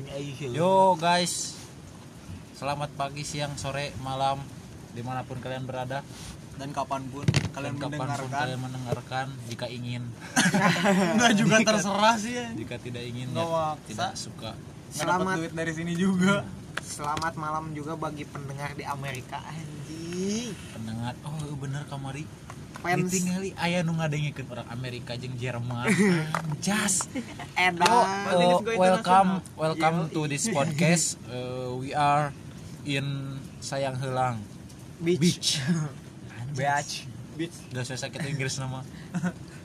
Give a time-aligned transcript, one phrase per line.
[0.00, 1.60] Yo guys,
[2.56, 4.40] selamat pagi, siang, sore, malam,
[4.96, 6.00] di mana pun kalian berada.
[6.56, 8.40] Dan kapan pun kalian dan kapan pun mendengarkan.
[8.40, 10.02] kalian mendengarkan, jika ingin,
[11.20, 12.48] nggak juga terserah sih ya.
[12.52, 14.56] jika tidak ingin, ya, tidak suka.
[14.88, 15.20] Selamat.
[15.20, 16.44] dapat duit dari sini juga.
[16.80, 20.52] Selamat malam juga bagi pendengar di Amerika anjing.
[20.76, 22.24] Pendengar, oh bener kamari.
[22.80, 25.86] Fans Ditinggali aya nu ngadengikeun orang Amerika jeung Jerman.
[25.92, 26.80] Yo,
[27.76, 31.06] Berarti uh, welcome, welcome Yo, to this podcast.
[31.30, 32.34] Uh, we are
[32.82, 34.42] in Sayang Helang
[34.98, 35.48] beach, Beach.
[36.58, 36.92] Beach.
[37.38, 37.56] Beach.
[37.70, 38.82] Usah sakit Inggris nama.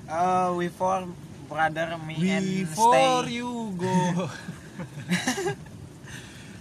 [0.06, 1.10] Uh, we for
[1.50, 4.30] brother me and Before stay you go.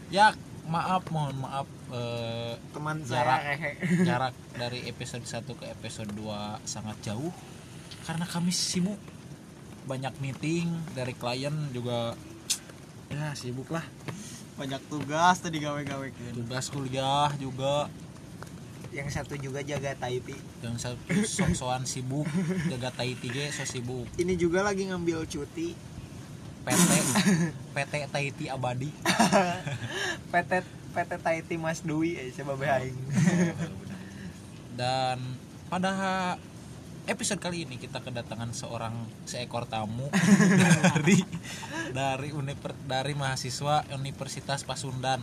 [0.08, 0.32] ya,
[0.64, 3.40] maaf, mohon maaf eh, teman Jarak.
[3.42, 3.72] saya.
[4.08, 7.32] jarak dari episode 1 ke episode 2 sangat jauh.
[8.04, 9.00] Karena kami sibuk.
[9.84, 12.16] Banyak meeting dari klien juga
[13.12, 13.84] ya sibuk lah.
[14.54, 17.90] banyak tugas tadi gawe-gawe Tugas kuliah juga.
[18.94, 20.96] Yang satu juga jaga Taiti yang satu
[21.26, 22.24] sok-sokan sibuk
[22.70, 24.06] jaga Tahiti ge so sibuk.
[24.16, 25.74] Ini juga lagi ngambil cuti.
[26.64, 26.90] PT
[27.76, 28.88] PT Tahiti abadi.
[30.32, 30.52] PT
[30.94, 32.94] PT Taiti Mas Dwi eh coba aing
[34.78, 35.18] dan
[35.66, 35.90] pada
[37.04, 38.94] episode kali ini kita kedatangan seorang
[39.28, 40.08] seekor tamu
[40.86, 41.20] dari
[41.92, 45.20] dari univer, dari mahasiswa Universitas Pasundan.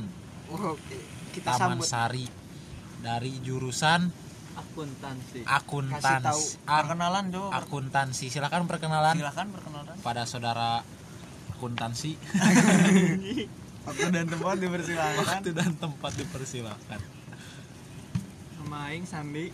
[0.51, 0.99] Oke.
[1.33, 1.87] Kita Taman sambut.
[1.87, 2.25] Sari.
[3.01, 4.05] Dari jurusan
[4.53, 5.41] akuntansi.
[5.47, 6.21] Akuntansi.
[6.21, 6.43] Tahu.
[6.69, 8.29] Perkenalan dong akuntansi.
[8.29, 9.17] Silakan perkenalan.
[9.17, 9.95] Silakan perkenalan.
[10.05, 10.85] Pada saudara
[11.57, 12.17] akuntansi
[13.87, 15.23] waktu dan tempat dipersilakan.
[15.25, 16.99] Waktu dan tempat dipersilakan.
[18.59, 19.45] Sama Aing Sandi.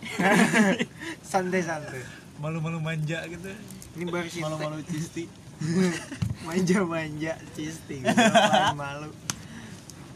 [1.30, 3.50] Santai santai malu-malu manja gitu.
[3.98, 5.26] Ini baru sih malu-malu cisti.
[6.46, 9.10] Manja manja cisti paling malu.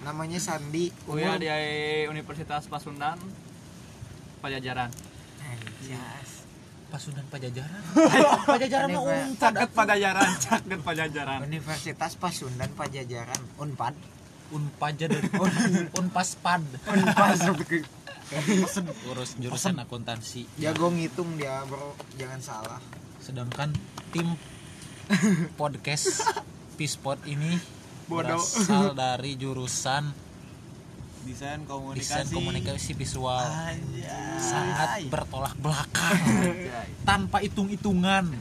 [0.07, 0.95] Namanya Sandi.
[1.03, 1.51] Kuliah di
[2.07, 3.19] Universitas Pasundan
[4.39, 4.91] Pajajaran.
[5.43, 6.47] Anjas.
[6.95, 7.83] Pasundan Pajajaran?
[8.55, 9.53] Pajajaran mah Aneh, unpad.
[9.59, 11.39] Caket Pajajaran, caket Pajajaran.
[11.42, 13.42] Universitas Pasundan Pajajaran.
[13.59, 13.95] Unpad
[14.52, 15.29] unpaja dari
[15.98, 17.40] unpaspad Unpad
[19.13, 20.48] urus jurusan akuntansi.
[20.57, 21.92] Jago ngitung dia bro.
[22.17, 22.80] Jangan salah.
[23.20, 23.77] Sedangkan
[24.08, 24.24] tim
[25.61, 26.33] podcast
[26.80, 27.61] Pispot ini
[28.08, 28.41] Bodoh.
[28.41, 30.08] berasal dari jurusan
[31.23, 32.02] desain komunikasi.
[32.02, 33.45] Desain komunikasi visual.
[33.45, 34.41] Anjay.
[34.41, 36.18] sangat bertolak belakang.
[37.07, 38.33] Tanpa hitung-hitungan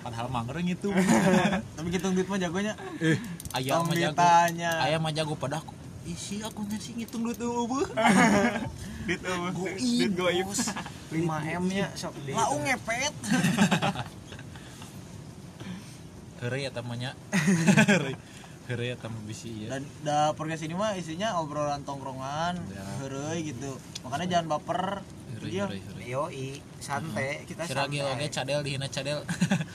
[0.00, 0.88] padahal mangreng itu.
[1.76, 2.74] Tapi hitung duit mah jagonya.
[3.02, 3.18] Eh
[3.54, 4.22] ayam mah jago.
[4.58, 5.78] ayam mah jago pada aku
[6.08, 7.68] isi akuntansi ngitung duit eueuh.
[9.08, 10.48] Duit goib duit goib.
[10.52, 13.14] 5 M nya sok lau ngepet.
[16.40, 17.12] Heureuy eta mah nya.
[17.88, 18.16] Heureuy.
[18.68, 22.56] Heureuy eta mah bisi ya dan da podcast ini mah isinya obrolan tongkrongan.
[22.72, 23.36] Ya.
[23.40, 23.76] gitu.
[24.04, 25.04] Makanya jangan baper
[25.40, 25.64] Iya.
[25.64, 29.18] heureuy yoi santai kita Siragi oge santai cadel dihina cadel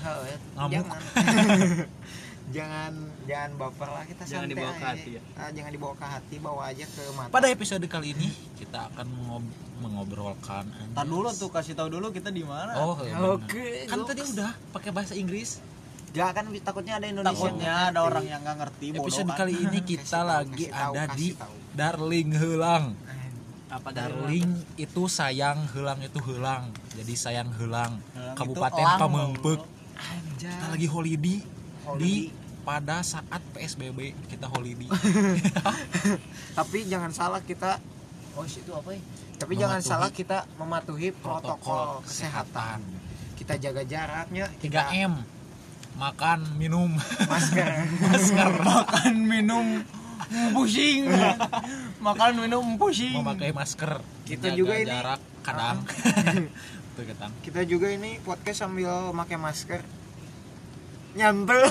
[0.56, 0.72] Ngamuk.
[0.74, 0.98] jangan
[2.56, 2.94] jangan
[3.24, 5.22] jangan baper lah kita Jangan santai dibawa ke hati ya.
[5.34, 9.08] Ah, jangan dibawa ke hati bawa aja ke mata pada episode kali ini kita akan
[9.10, 12.76] mengob- mengobrolkan Ntar dulu tuh kasih tahu dulu kita di mana.
[12.78, 13.20] oh bener.
[13.34, 15.64] Oke, kan gua- tadi udah pakai bahasa Inggris
[16.14, 18.06] Gak kan takutnya ada Indonesia Takutnya ada ngerti.
[18.06, 19.38] orang yang nggak ngerti bodoh episode kan.
[19.40, 21.56] kali ini Kasih kita tahu, lagi kasih tahu, ada kasih di tahu.
[21.74, 22.86] Darling Helang
[23.74, 26.70] Apa Darling itu sayang helang itu helang.
[26.94, 27.98] Jadi sayang helang.
[28.14, 28.86] Helang itu Kabupaten
[29.94, 30.46] Anjay.
[30.54, 31.38] kita lagi holiday.
[31.42, 31.50] Di
[31.84, 32.22] Holiday.
[32.62, 34.90] pada saat PSBB kita holiday.
[36.58, 37.82] Tapi jangan salah kita
[38.34, 39.02] Oh itu apa ya?
[39.38, 42.82] Tapi jangan salah kita mematuhi protokol, protokol kesehatan.
[42.82, 43.38] kesehatan.
[43.38, 45.14] Kita jaga jaraknya, kita 3M
[45.98, 46.98] makan minum.
[47.30, 47.70] Masker.
[48.10, 49.86] masker Makan minum
[50.52, 51.08] pusing.
[52.00, 53.16] Makan minum pusing.
[53.16, 55.84] memakai masker Kita juga ini- jarak kadang
[56.94, 59.82] itu kadang kita juga ini podcast sambil pakai masker.
[61.14, 61.62] Nyantel.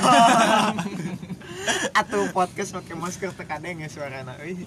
[1.95, 4.67] Atau podcast pakai masker tekadeng ya suarana euy.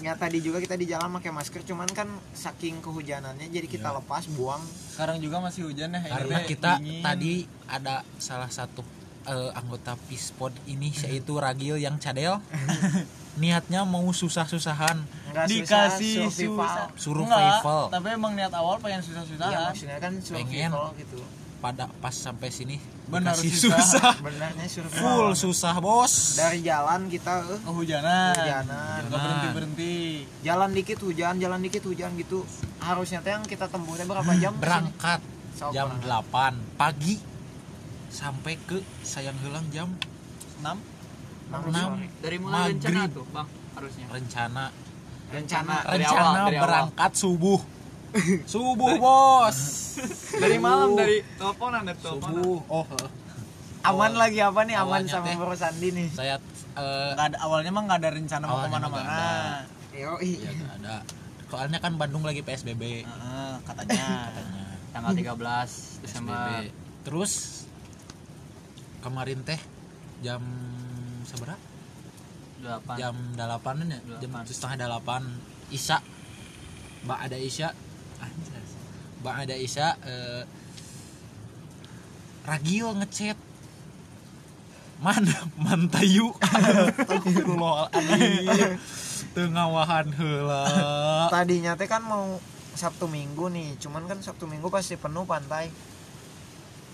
[0.00, 3.98] Ya tadi juga kita di jalan pakai masker cuman kan saking kehujanannya jadi kita Iya.
[4.00, 6.00] lepas buang Sekarang juga masih hujan ya.
[6.00, 7.04] karena kita dingin.
[7.04, 7.32] tadi
[7.66, 8.80] ada salah satu
[9.22, 12.40] eh, anggota Pispod ini yaitu Ragil yang cadel
[13.40, 15.00] niatnya mau susah-susahan
[15.46, 16.90] dikasih survival.
[16.90, 16.90] susah.
[16.98, 17.80] Survival.
[17.86, 19.70] Enggak, tapi emang niat awal pengen susah-susahan.
[19.70, 21.18] maksudnya kan survival gitu.
[21.60, 23.78] pada pas sampai sini Benar, susah.
[23.78, 24.98] susah Benarnya survival.
[24.98, 28.32] full susah bos Dari jalan kita eh, Kehujanan.
[28.34, 28.98] Kehujanan.
[29.04, 29.96] Enggak berhenti-berhenti.
[30.40, 32.42] jalan dikit hujan, jalan dikit hujan gitu.
[32.80, 34.56] Harusnya teh yang kita tempuh teh berapa jam?
[34.56, 35.20] berangkat
[35.70, 36.56] jam berangkat.
[36.64, 37.14] 8 pagi
[38.10, 39.88] sampai ke sayang helang jam
[40.58, 40.78] 6 enam
[41.50, 41.88] Enam.
[41.88, 42.06] sore.
[42.20, 43.10] Dari mulai rencana Maghrib.
[43.12, 44.04] tuh, Bang, harusnya.
[44.06, 44.64] rencana
[45.30, 46.64] rencana Dari rencana awal, dari awal.
[46.64, 47.60] berangkat subuh
[48.44, 49.58] subuh bos
[50.42, 52.34] Dari malam dari teleponan dari teleponan.
[52.34, 52.86] subuh oh
[53.82, 55.34] aman lagi apa nih aman Awalnya sama teh.
[55.38, 56.36] Bro Sandi nih saya
[56.72, 59.18] eh Nggak ada awalnya mah nggak ada rencana mau ke mana-mana
[59.92, 60.96] yo ya nggak ada
[61.46, 66.34] soalnya kan Bandung lagi PSBB Heeh, katanya katanya Tanggal 13 Desember.
[66.34, 66.50] PSBB
[67.00, 67.32] terus
[69.00, 69.58] kemarin teh
[70.20, 70.40] jam
[71.24, 71.58] seberapa?
[72.60, 73.00] 8.
[73.00, 74.00] jam delapanan ya?
[74.20, 74.44] Jam Delapan.
[74.44, 75.22] setengah delapan.
[75.72, 75.98] Isya.
[77.08, 77.68] Mbak ada isya.
[78.20, 78.68] Anjas
[79.20, 80.42] mbak ada isya eh,
[82.44, 83.36] ragio ngechat.
[85.00, 85.32] Mana
[85.64, 86.32] mantayu.
[89.32, 90.64] Tengawahan heula.
[91.34, 92.36] Tadinya teh kan mau
[92.76, 95.72] Sabtu Minggu nih cuman kan Sabtu Minggu pasti penuh pantai.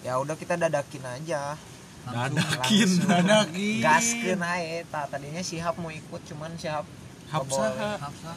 [0.06, 1.58] Ya udah kita dadakin aja
[2.06, 6.86] dadakin dadakin gaskeun ae Ta, tadinya Sihab mau ikut cuman Sihab
[7.26, 8.36] Hapsaha Hafsah.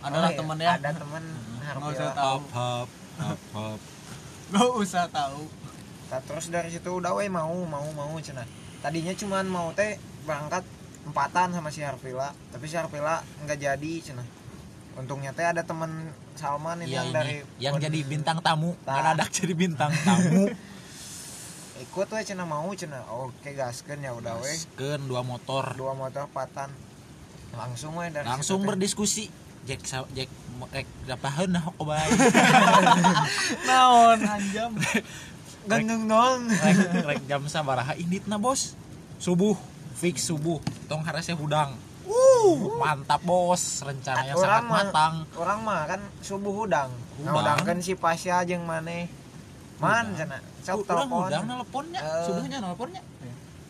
[0.00, 0.72] adalah Oh, temen iya, ya?
[0.78, 2.12] ada temen Nggak usah Harpila.
[2.14, 2.38] tahu.
[2.46, 3.80] hap hap hap hap.
[4.46, 5.42] Gak usah tahu.
[6.04, 8.44] Nah, terus dari situ udah we mau mau mau cenah
[8.78, 10.62] tadinya cuman mau teh berangkat
[11.04, 14.28] empatan sama si Harvila tapi si Harvila nggak jadi cenah
[14.94, 15.90] untungnya teh ada temen
[16.34, 18.76] Salman ini Iya yang ini dari yang jadi bintang tamu.
[18.80, 19.12] Tah.
[19.12, 20.48] ada jadi bintang tamu
[21.74, 24.46] ikut we cenah mau cenah oke gaskeun ya udah we.
[24.46, 25.74] Gaskeun dua motor.
[25.74, 26.70] Dua motor patan.
[27.50, 29.24] Langsung we dari langsung situ berdiskusi.
[29.64, 29.80] Jack
[30.12, 30.30] Jack
[30.70, 32.10] rek berapa nah kok baik
[33.68, 34.70] naon anjam.
[35.70, 36.76] Genggeng dong rek,
[37.08, 38.78] rek jam sabaraha inditna bos.
[39.18, 39.58] Subuh
[39.98, 40.62] fix subuh.
[40.86, 41.74] Tong harasnya hudang.
[42.06, 43.82] Uh mantap bos.
[43.82, 45.14] Rencana yang sangat mah matang.
[45.40, 46.92] orang mah kan subuh hudang.
[47.18, 47.34] Hudang.
[47.34, 49.10] ngudangkeun si Pasya jeung maneh.
[49.82, 51.20] Man cenah Urang telepon.
[51.28, 52.24] hudang nelponnya Eh.
[52.24, 53.02] subuhnya nelponnya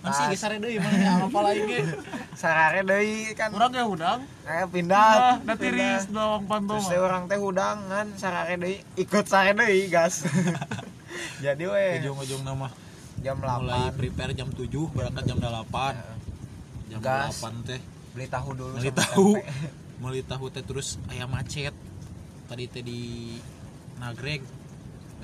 [0.05, 1.65] masih geser deui mana apa lagi?
[2.41, 3.49] Sarare deui kan.
[3.57, 4.21] Orang ya udang?
[4.45, 9.57] Eh, pindah, udah tiris doang pantau Terus orang teh hudang kan sarare deui ikut sare
[9.57, 10.29] deui gas.
[11.45, 12.69] Jadi we ujung-ujung nama
[13.25, 15.97] jam mulai 8 prepare jam 7 berangkat jam 8
[16.93, 17.41] jam Gas.
[17.41, 17.81] 8 teh.
[18.13, 19.41] Beli tahu dulu beli tahu.
[20.05, 21.73] beli tahu teh terus ayam macet.
[22.45, 23.01] Tadi teh di
[23.97, 24.45] Nagreg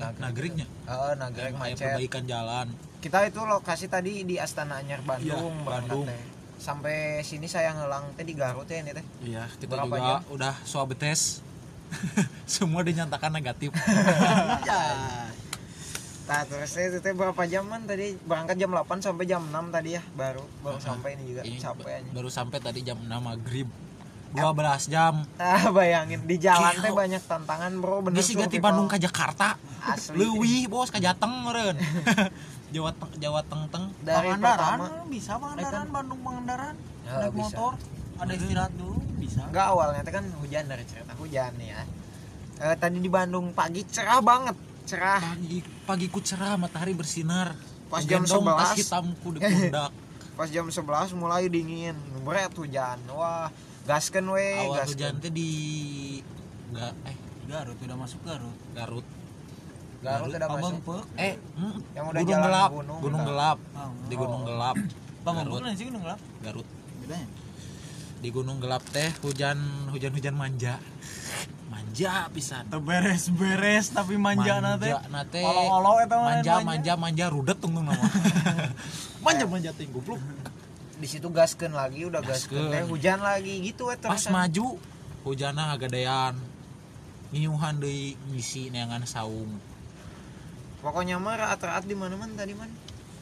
[0.03, 0.19] Nagreg.
[0.19, 1.77] Nagregnya Heeh, nagreg macet.
[1.79, 2.67] perbaikan jalan
[2.97, 6.05] Kita itu lokasi tadi di Astana Anyar Bandung, Iya, berangkat Bandung.
[6.07, 6.21] teh.
[6.57, 9.05] Sampai sini saya ngelang teh di Garut ya ini teh.
[9.23, 10.19] iya kita Berapa juga jam?
[10.29, 11.41] udah swab tes
[12.47, 13.73] semua dinyatakan negatif
[16.23, 18.15] Nah, terus itu teh berapa jaman tadi?
[18.17, 21.83] Berangkat jam 8 sampai jam 6 tadi ya, baru baru sampai ini juga Ini capek
[21.83, 22.09] ba- aja.
[22.09, 23.67] baru sampai tadi jam 6 maghrib
[24.33, 27.99] 12 jam Ah, bayangin di jalan teh banyak tantangan, Bro.
[28.01, 28.63] Bener Geus siga ti survival.
[28.65, 29.47] Bandung ka Jakarta
[29.81, 30.15] Asli.
[30.15, 31.75] leuwih bos ka Jateng meureun
[32.73, 37.43] Jawa Teng- Jawa Teng Teng Dari Pangandaran pertama bisa Pangandaran Bandung Pangandaran Ya, naik bisa.
[37.51, 37.73] motor
[38.15, 41.81] ada istirahat dulu bisa Enggak awalnya teh kan hujan dari cerita hujan nih ya.
[42.61, 44.53] Eh, tadi di Bandung pagi cerah banget,
[44.85, 45.17] cerah.
[45.19, 47.57] pagi pagi ku cerah matahari bersinar
[47.89, 48.77] Pas jam 11.
[48.77, 49.91] hitamku di pundak
[50.31, 50.79] Pas jam 11
[51.13, 51.91] mulai dingin,
[52.21, 52.95] beret hujan.
[53.09, 53.51] Wah,
[53.83, 54.89] gaskeun we, awal gaskeun.
[54.91, 55.49] hujan teh di
[56.69, 58.55] enggak eh Garut udah masuk Garut.
[58.71, 59.05] Garut.
[59.99, 60.55] Garut udah masuk.
[60.55, 62.69] Pamengpeuk eh mm, Yang udah gunung jalan gelap.
[62.71, 63.29] gunung, gunung udah.
[63.29, 63.57] gelap.
[63.73, 64.47] Ah, di gunung Oh.
[64.47, 64.75] gelap
[65.21, 65.75] Pamengpeuk Garut.
[65.75, 66.19] sih gunung gelap?
[66.39, 66.67] Garut.
[66.99, 67.27] Bedanya?
[68.17, 69.57] Di gunung gelap teh hujan
[69.89, 70.75] hujan hujan manja.
[71.67, 72.63] Manja pisan.
[72.69, 76.63] Beres-beres tapi manja nate nate Olo-olo eta mah manja manja.
[76.63, 77.99] manja manja rudet tunggu nama.
[79.25, 80.21] Manja manja ting goblok
[81.01, 82.71] Di situ gaskeun lagi, udah gaskeun Gaskeun.
[82.71, 84.77] teh hujan lagi gitu we pas maju
[85.21, 86.37] hujanna agadean
[87.31, 89.49] ngiuhan deui ngisi neangan saung
[90.77, 92.69] Pokoknya mah raat-raat di mana-mana tadi man.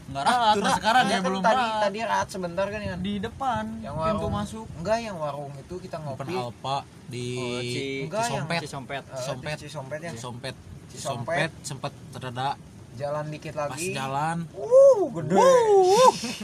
[0.09, 0.73] nggak nah, rahat.
[0.75, 2.95] sekarang ya kan belum tadi rahat tadi raat sebentar kan ya.
[2.97, 6.33] di depan Yang pintu warung masuk Enggak, yang warung itu kita Depan ngopi.
[6.33, 9.03] Alpa di Oh, Ci- Enggak, yang- Cisompet Cisompet.
[9.03, 9.53] Eh, Cisompet.
[9.53, 10.11] di Cisompet ya.
[10.11, 10.55] Cisompet
[10.89, 10.89] Cisompet.
[10.89, 12.47] Cisompet sempat terada
[12.99, 13.95] Jalan dikit pas lagi.
[13.95, 15.39] jalan Uh, gede.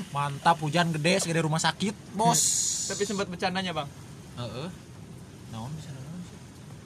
[0.10, 2.40] mantap hujan gede segede rumah sakit bos
[2.86, 3.90] Tapi sempat bercandanya, Bang.
[4.36, 4.70] Heeh.
[5.50, 6.38] Naon bisa naon sih?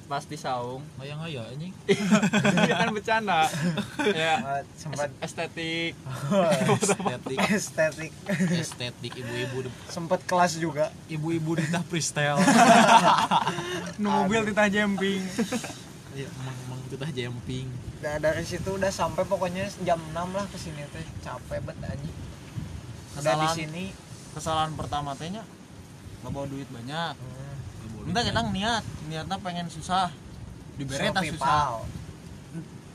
[0.07, 0.79] Pas di saung.
[0.95, 1.75] Bayang aya anjing.
[2.65, 3.51] Dia kan bercanda.
[4.15, 5.91] ya, sempat estetik.
[6.71, 8.11] Estetik, estetik.
[8.55, 10.87] estetik ibu-ibu Sempat kelas juga.
[11.05, 12.39] ibu-ibu di tah freestyle.
[13.99, 15.19] nu mobil di tah jemping
[16.15, 17.11] Iya, emang emang itu tah
[17.99, 21.03] Nah, dari situ udah sampai pokoknya jam 6 lah ke sini teh.
[21.19, 22.15] Capek banget anjing.
[23.11, 23.55] Udah di Kesalahan.
[23.55, 23.85] sini.
[24.29, 25.41] kesalahan pertama tehnya
[26.21, 30.13] nggak bawa duit banyak Hmm, Entah kita niat niatnya pengen susah
[30.75, 31.73] diberi tas susah Pal.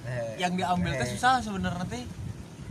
[0.05, 2.07] Eh, yang diambil teh eh, susah sebenarnya teh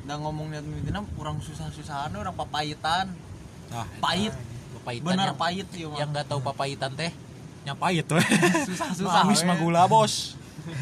[0.03, 3.11] udah ngomong niat niatina kurang susah susahan orang papayitan
[3.67, 4.31] Nah, Pahit.
[4.73, 5.97] papayitan Bener yang, pahit ieu mah.
[5.97, 7.11] yang nggak tahu papayitan teh
[7.63, 8.23] nya pahit we.
[8.69, 9.23] Susah-susah.
[9.23, 9.45] Amis we.
[9.45, 10.39] mah gula, Bos.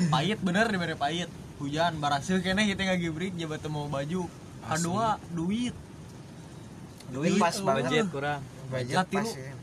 [0.07, 1.29] Pahit bener dibere pahit.
[1.61, 4.25] Hujan baraseu keneh kita ngagibrik jabat mau baju.
[4.63, 5.75] Kedua duit.
[7.07, 7.83] Duit pas banget.
[7.85, 9.53] budget kurang budget pas ya.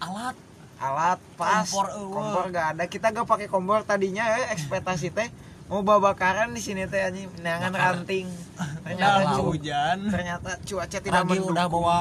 [0.00, 0.36] Alat
[0.76, 2.10] alat pas Kompor, eueuh.
[2.10, 5.28] kompor gak ada kita gak pakai kompor tadinya eh, ekspektasi teh
[5.64, 7.84] mau babakaran di sini teh anjing neangan Bakar.
[7.94, 8.26] ranting
[8.82, 9.98] ternyata hujan.
[10.06, 11.98] ternyata cuaca tidak Lagi mendukung udah bawa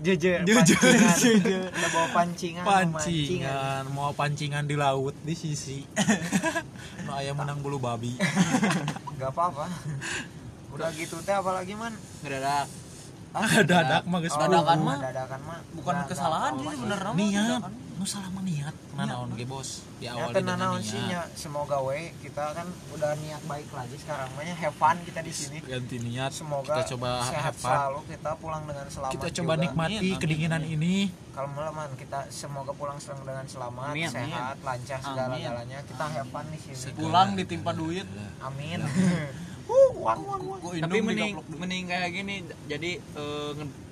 [0.00, 1.16] jejer Jejer, pancingan.
[1.18, 1.62] jejer.
[1.68, 5.84] udah bawa pancingan pancingan, mau pancingan di laut di sisi.
[7.10, 8.14] no ayam menang bulu babi.
[9.18, 9.66] gak apa-apa
[10.70, 11.90] udah gitu teh apalagi man
[12.22, 12.70] ngedadak
[13.60, 14.86] Dadak mah geus Dadakan bulu.
[14.88, 14.98] mah.
[15.00, 16.78] dadakan mah Bukan Nggak- kesalahan nggak sih apa-apa.
[16.78, 17.18] sebenarnya mah.
[17.20, 17.72] Niat, Dadakan.
[18.00, 18.72] Nu salah niat.
[18.96, 19.84] Nah, naon ge bos.
[19.94, 23.68] Di Ya awal teu dengan naon sih nya semoga we kita kan udah niat baik
[23.68, 26.32] lagi sekarang mah nya have fun kita di sini Ganti niat.
[26.32, 27.68] semoga kita coba sehat have fun.
[27.70, 29.62] selalu kita pulang dengan selamat Kita coba juga.
[29.62, 30.76] nikmati Amin, amin, kedinginan amin.
[30.80, 30.96] ini.
[31.30, 36.28] kalau melaman kita semoga pulang selang dengan selamat Amin, sehat lancar segala galanya kita have
[36.32, 38.06] fun di sini Segala- Pulang ditimpa duit.
[38.40, 38.80] amin
[39.68, 43.50] uh uang uang uang Gua tapi mending mending kayak gini jadi eh,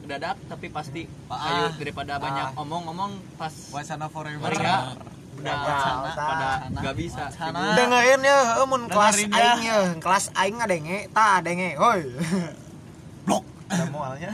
[0.08, 1.36] ngedadak tapi pasti Ah.
[1.44, 2.18] ayo daripada Ah.
[2.18, 4.40] banyak omong-omong pas Wacana forever.
[4.42, 4.96] mereka
[5.36, 7.24] udah Gagal, pada nggak bisa
[7.76, 9.28] dengerin ya heuh, mun kelas ya.
[9.30, 12.02] aing ya kelas aing ngadenge tah adenge hoi
[13.28, 13.44] Blok.
[13.68, 14.32] ada mualnya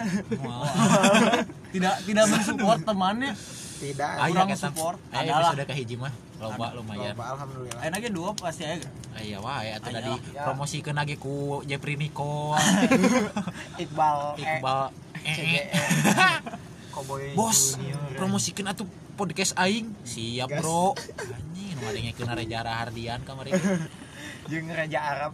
[1.68, 3.32] Tidak tidak mensupport temannya.
[3.76, 4.96] tidak Kurang support.
[5.10, 5.50] Adalah.
[5.50, 7.12] episode kahiji mah loba lumayan.
[7.12, 8.78] Loba, alhamdulillah Ayeuna ge dua pasti aya.
[9.12, 9.96] Aya wae atuh Aya.
[9.98, 10.42] tadi Ya.
[10.44, 12.54] promosikeun lagi ku Jepri Nicole,
[13.82, 14.80] Iqbal eh, Iqbal.
[17.34, 18.16] Bos, Junior.
[18.16, 18.86] promosikeun atuh
[19.18, 19.90] podcast aing.
[20.06, 20.62] Siap, Gas.
[20.62, 20.94] Bro.
[20.96, 23.50] Anjing nu ngadengekeun Reza Rahardian kamari.
[24.44, 25.32] jeung Raja Arab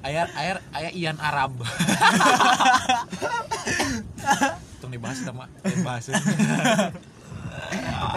[0.00, 1.52] Aya aya aya Ian Arab.
[4.80, 6.08] Tong dibahas eta mah, dibahas.
[6.10, 6.18] kita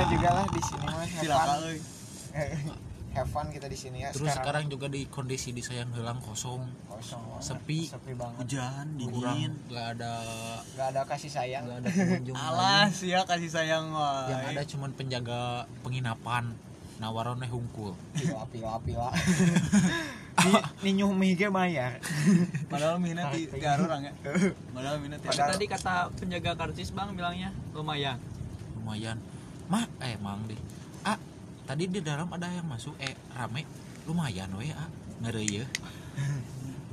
[0.09, 1.59] juga lah di sini mah Silakan.
[3.19, 6.63] Have fun kita di sini ya Terus sekarang juga di kondisi di sayang helang kosong,
[6.85, 7.79] kosong banget, sepi.
[7.85, 9.51] sepi banget Hujan, dingin.
[9.65, 10.13] nggak ada
[10.73, 12.35] nggak ada kasih sayang nggak ada pengunjung.
[12.47, 14.29] Alas ya kasih sayang wae.
[14.29, 15.41] yang ada cuman penjaga
[15.81, 16.55] penginapan
[16.97, 19.07] nawarone hungkul pila pila pila
[20.83, 21.99] ni nyuh mih ge bayar
[22.71, 23.59] Padahal mina di Parting.
[23.59, 24.11] garur ya.
[24.71, 25.47] Padahal mina Tapi tidak.
[25.49, 28.19] tadi kata penjaga karcis bang bilangnya lumayan
[28.75, 29.15] lumayan
[29.67, 30.59] mah eh mang deh
[31.01, 31.15] ah
[31.69, 33.61] tadi di dalam ada yang masuk eh rame.
[34.09, 34.89] Lumayan we ah.
[35.21, 35.61] Ngereuy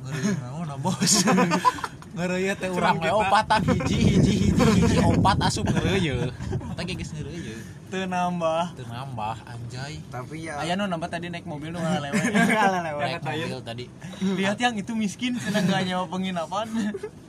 [0.05, 1.25] ngereuy naon ah, bos.
[2.17, 6.29] Ngereuy teh urang we opatan hiji hiji hiji hiji opat asup ngereuy
[6.77, 7.57] tadi geus ngereuy
[7.87, 8.75] Teu nambah.
[8.75, 10.03] teu nambah anjay.
[10.11, 12.19] Tapi ya Aya nu nambah tadi naik mobil nu ngalah lewat.
[12.35, 13.03] Ngalah lewat.
[13.07, 13.85] naik mobil tadi.
[14.21, 16.67] Lihat yang itu miskin senang gak nyawa penginapan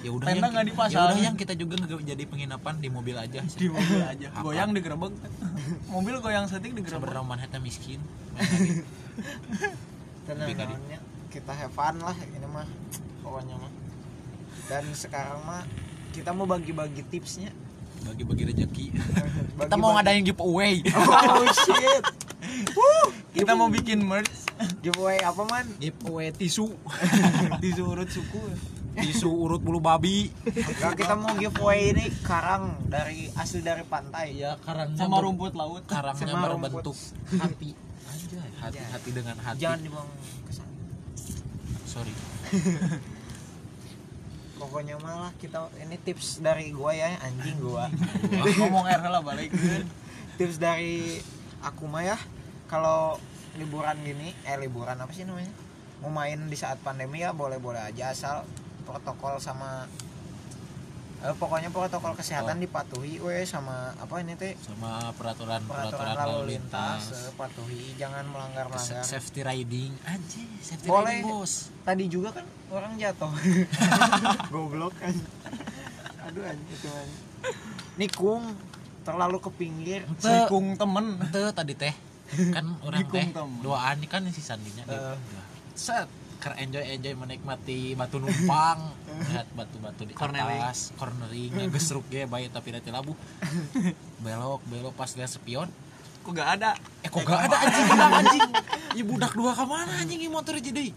[0.00, 1.04] ya udah Tenda yang nggak ya dipasang.
[1.06, 4.26] udah yang kita juga jadi penginapan di mobil aja di mobil aja.
[4.30, 4.40] Apa?
[4.42, 5.12] Goyang digerebek.
[5.92, 7.04] Mobil goyang setik digerebek.
[7.04, 8.00] sebenarnya manhattan miskin
[10.24, 10.72] tenang Lebih tadi.
[10.72, 10.98] naonnya.
[11.28, 12.66] kita have fun lah ini mah
[13.20, 13.72] pokoknya mah
[14.66, 15.62] dan sekarang mah
[16.10, 17.54] kita mau bagi-bagi tipsnya
[18.02, 22.04] bagi-bagi rezeki Bagi-bagi- kita mau ngadain giveaway oh shit
[23.30, 24.32] Kita mau bikin merch
[24.80, 26.66] giveaway apa man giveaway tisu
[27.60, 28.42] tisu urut suku.
[28.96, 30.34] Tisu urut bulu babi.
[30.82, 34.34] Nah, kita mau giveaway ini karang dari asli dari pantai.
[34.34, 35.86] Ya karangnya Sama rumput laut.
[35.86, 36.96] karangnya Sama berbentuk
[37.38, 37.70] hati.
[38.10, 38.84] Anjay, hati Anjay.
[38.90, 39.58] hati dengan hati.
[39.62, 40.10] Jangan dibuang
[40.42, 40.72] ke sana.
[41.86, 42.12] Sorry.
[44.60, 47.88] Pokoknya malah kita ini tips dari gua ya anjing gua.
[48.60, 49.48] Ngomong air lah balik.
[50.36, 51.16] tips dari
[51.64, 52.18] aku mah ya
[52.68, 53.16] kalau
[53.56, 55.52] liburan gini eh liburan apa sih namanya?
[56.04, 58.44] Mau main di saat pandemi ya boleh boleh aja asal
[58.80, 59.84] protokol sama
[61.20, 62.62] eh, pokoknya protokol kesehatan Oh.
[62.62, 68.66] dipatuhi we sama apa ini teh sama peraturan peraturan lalu lintas eh, patuhi jangan melanggar
[68.66, 71.20] melanggar safety riding anjay safety Boleh.
[71.20, 73.32] riding bos tadi juga kan orang jatuh
[74.52, 75.12] goblok kan
[76.22, 76.88] aduh anjing itu
[77.96, 78.44] nikung
[79.00, 80.00] terlalu ke pinggir.
[80.20, 81.16] Nikung temen.
[81.32, 81.94] Teu tadi teh
[82.52, 83.58] kan orang teh temen.
[83.60, 85.16] doaan ini kan si sandinya Eh.
[85.72, 86.04] set
[86.40, 88.80] ker enjoy enjoy menikmati batu numpang.
[89.30, 93.12] Lihat batu-batu di atas cornering ngegesruk ge baik tapi nanti labu.
[94.24, 95.68] Belok belok pas lihat spion.
[96.24, 96.76] Kok gak ada?
[97.04, 97.86] Eh kok gak ada anjing?
[97.88, 98.50] budak anjing?
[98.96, 100.92] Ibu budak dua ke mana anjing ini motor jadi?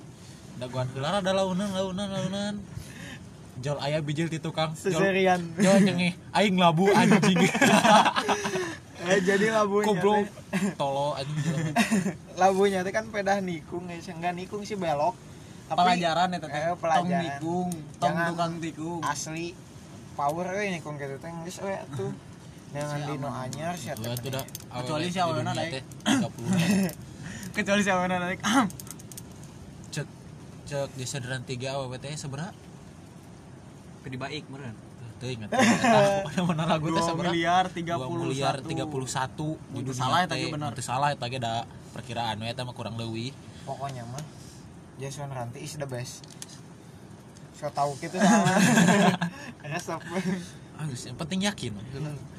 [0.60, 2.56] Daguan gelar ada launan launan launan.
[3.64, 4.76] Jol ayah bijil di tukang.
[4.76, 5.40] Jol seserian.
[5.60, 7.40] jol nyengeh aing labu anjing.
[9.04, 10.28] Eh jadi labunya goblok.
[10.80, 11.76] Tolo anjing
[12.34, 15.16] labunya teh kan pedah nikung ya enggak nikung sih belok
[15.64, 17.22] Tapi, pelajaran ya teteh eh, tong pelajaran.
[17.24, 19.00] tikung tong Jangan tukang tikung.
[19.02, 19.46] asli
[20.14, 22.12] power euy nih kung gitu teh geus we atuh.
[22.70, 24.18] Dengan dino anyar sia dah
[24.74, 25.72] Kecuali si dunia naik.
[25.72, 28.40] teh 30 kecuali siapa naik?
[29.90, 30.08] Cek
[30.66, 32.50] cek di sederan tiga awet teh seberapa?
[34.02, 34.76] Pedi baik meureun.
[35.16, 35.50] Tuh ingat
[36.44, 37.32] mana lagu teh 2 seberapa?
[37.32, 37.88] miliar 2
[38.20, 40.42] miliar 31 di Mun teu dunia salah eta teh.
[40.42, 40.68] ge bener.
[40.68, 43.32] Mun teu salah eta ge da perkiraan we eta mah kurang leuwih.
[43.64, 44.20] Pokoknya mah
[45.04, 46.24] Jason Ranti is the best.
[47.60, 48.56] So tau gitu sama
[49.68, 50.00] resep
[50.74, 51.76] ah geus, yang penting yakin.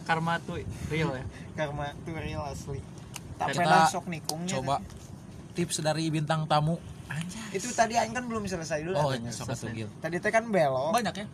[0.08, 1.24] Karma tuh real ya.
[1.54, 2.80] karma tuh real asli.
[3.36, 4.80] Pernah sok nikungnya coba
[5.52, 6.80] tips dari bintang tamu.
[7.12, 8.96] Anjay itu tadi aing kan belum selesai dulu.
[8.96, 9.30] Oh katanya.
[9.30, 10.96] sok Gil tadi teh kan belok.
[10.96, 11.26] Banyak ya?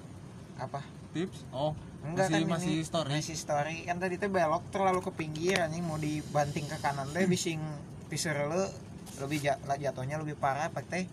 [0.58, 0.82] Apa?
[1.14, 1.46] Tips?
[1.54, 3.10] Oh enggak masih kan masih ini story.
[3.22, 3.76] masih story.
[3.86, 7.62] Kan tadi teh belok terlalu ke pinggir anjing mau dibanting ke kanan teh bising
[8.10, 8.89] piseur le
[9.20, 9.38] lebih
[9.78, 11.04] jatuhnya lebih parah pak teh.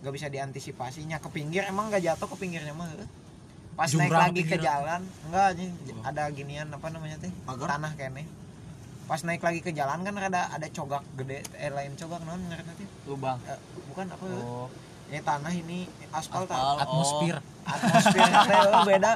[0.00, 1.20] Gak bisa diantisipasinya.
[1.20, 2.88] Ke pinggir emang gak jatuh ke pinggirnya mah?
[3.76, 4.66] Pas naik Jurang lagi ke pinggir.
[4.68, 6.04] jalan enggak anjing Oh.
[6.04, 7.32] ada ginian apa namanya teh?
[7.48, 8.24] Tanah kene.
[9.08, 12.72] Pas naik lagi ke jalan kan ada ada cogak gede eh lain cogak non ngaranna
[12.76, 12.88] teh?
[13.08, 13.40] Lubang.
[13.48, 14.24] Eh, bukan apa?
[14.26, 14.68] Oh.
[15.10, 16.54] Ini tanah ini aspal, tah.
[16.54, 16.76] Aspal.
[16.86, 17.36] atmosfer.
[17.40, 18.22] teh
[18.78, 19.12] oh, beda.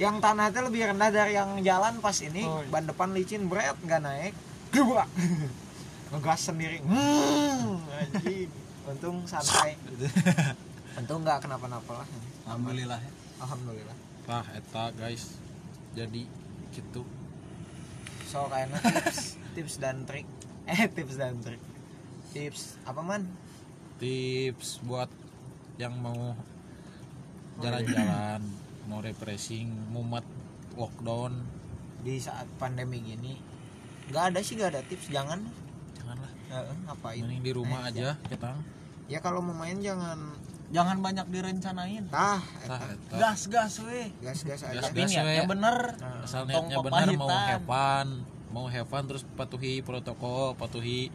[0.00, 2.48] Yang tanah teh lebih rendah dari yang jalan pas ini.
[2.48, 2.70] Oh, iya.
[2.72, 4.32] ban depan licin berat nggak naik.
[4.72, 5.08] Gebrak
[6.12, 6.78] ngegas sendiri.
[6.84, 8.48] Hmm, anjing.
[8.88, 9.76] Untung santai.
[10.96, 12.08] Untung nggak kenapa-napa lah.
[12.48, 13.00] Alhamdulillah.
[13.00, 13.12] Ya
[13.42, 13.96] alhamdulillah.
[14.26, 15.38] Tah eta guys.
[15.94, 16.24] Jadi
[16.74, 17.02] gitu.
[18.28, 20.26] So kayaknya tips tips dan trik.
[20.68, 21.60] Eh tips dan trik.
[22.36, 23.24] Tips apa man?
[23.96, 25.08] Tips buat
[25.80, 26.36] yang mau
[27.64, 28.44] jalan-jalan
[28.84, 30.24] mau refreshing mumet
[30.76, 31.32] lockdown.
[32.04, 33.36] Di saat pandemi gini
[34.08, 35.08] nggak ada sih nggak ada tips.
[35.08, 35.67] Jangan
[36.08, 37.20] janganlah Eh, ngapain?
[37.28, 38.56] Mending di rumah Eh, aja kita
[39.08, 40.36] ya kalau mau main jangan.
[40.68, 42.04] Jangan banyak direncanain.
[42.12, 42.44] Tah
[43.16, 44.12] gas gas weh.
[44.20, 44.76] Gas gas aja.
[44.80, 45.48] Gas, tapi gas, niatnya we.
[45.48, 45.76] bener.
[46.24, 47.28] Asal Tong niatnya benar mau
[47.64, 48.08] fun.
[48.52, 51.08] Mau have fun terus patuhi protokol patuhi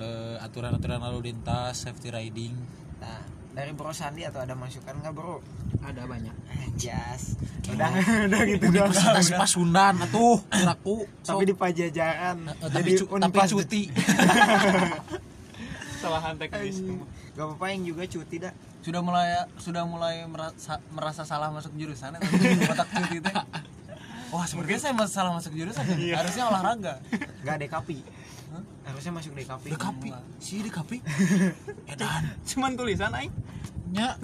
[0.00, 2.56] eh, aturan-aturan lalu lintas safety riding.
[3.04, 5.42] Nah dari Bro Sandi atau ada masukan nggak Bro?
[5.80, 6.36] Ada banyak.
[6.80, 7.36] jas
[7.68, 7.92] udah
[8.30, 12.38] udah gitu dong Universitas Pasundan atuh kiraku tapi di Pajajaran.
[12.48, 13.82] Eh, tapi, cu- tapi cuti.
[16.00, 16.80] Kesalahan teknis.
[16.80, 17.04] Anjing.
[17.36, 18.52] gak apa-apa yang juga cuti dah.
[18.80, 23.34] Sudah mulai sudah mulai merasa, merasa salah masuk jurusan ya, tapi otak cuti teh.
[24.32, 26.16] Wah sebenarnya saya salah masuk jurusan ya.
[26.24, 26.94] harusnya olahraga.
[27.44, 28.00] Nggak dekapi
[28.90, 30.10] harusnya masuk dekapi dekapi
[30.42, 30.98] si dekapi
[31.92, 32.34] edan.
[32.44, 33.32] Cuman tulisan aing.
[33.90, 34.14] nya.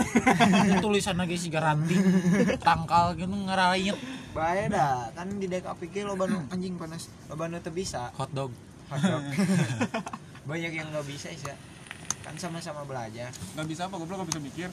[0.78, 1.98] Tulisan lagi si garanti.
[2.62, 3.98] Tangkal gitu ngerain
[4.30, 5.10] bahaya dah.
[5.10, 7.10] Kan di dekapi ke lo banu anjing panas.
[7.26, 8.14] Lo banu tuh bisa.
[8.14, 8.54] Hotdog
[8.90, 9.22] Hotdog.
[10.50, 11.50] banyak yang nggak bisa sih
[12.22, 13.30] kan sama-sama belajar.
[13.54, 13.98] Nggak bisa apa?
[13.98, 14.68] Goblok nggak bisa mikir.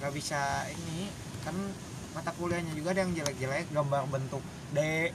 [0.00, 0.40] Nggak bisa
[0.72, 1.12] ini.
[1.44, 1.56] Kan
[2.16, 4.40] mata kuliahnya juga ada yang jelek-jelek gambar bentuk
[4.72, 5.12] D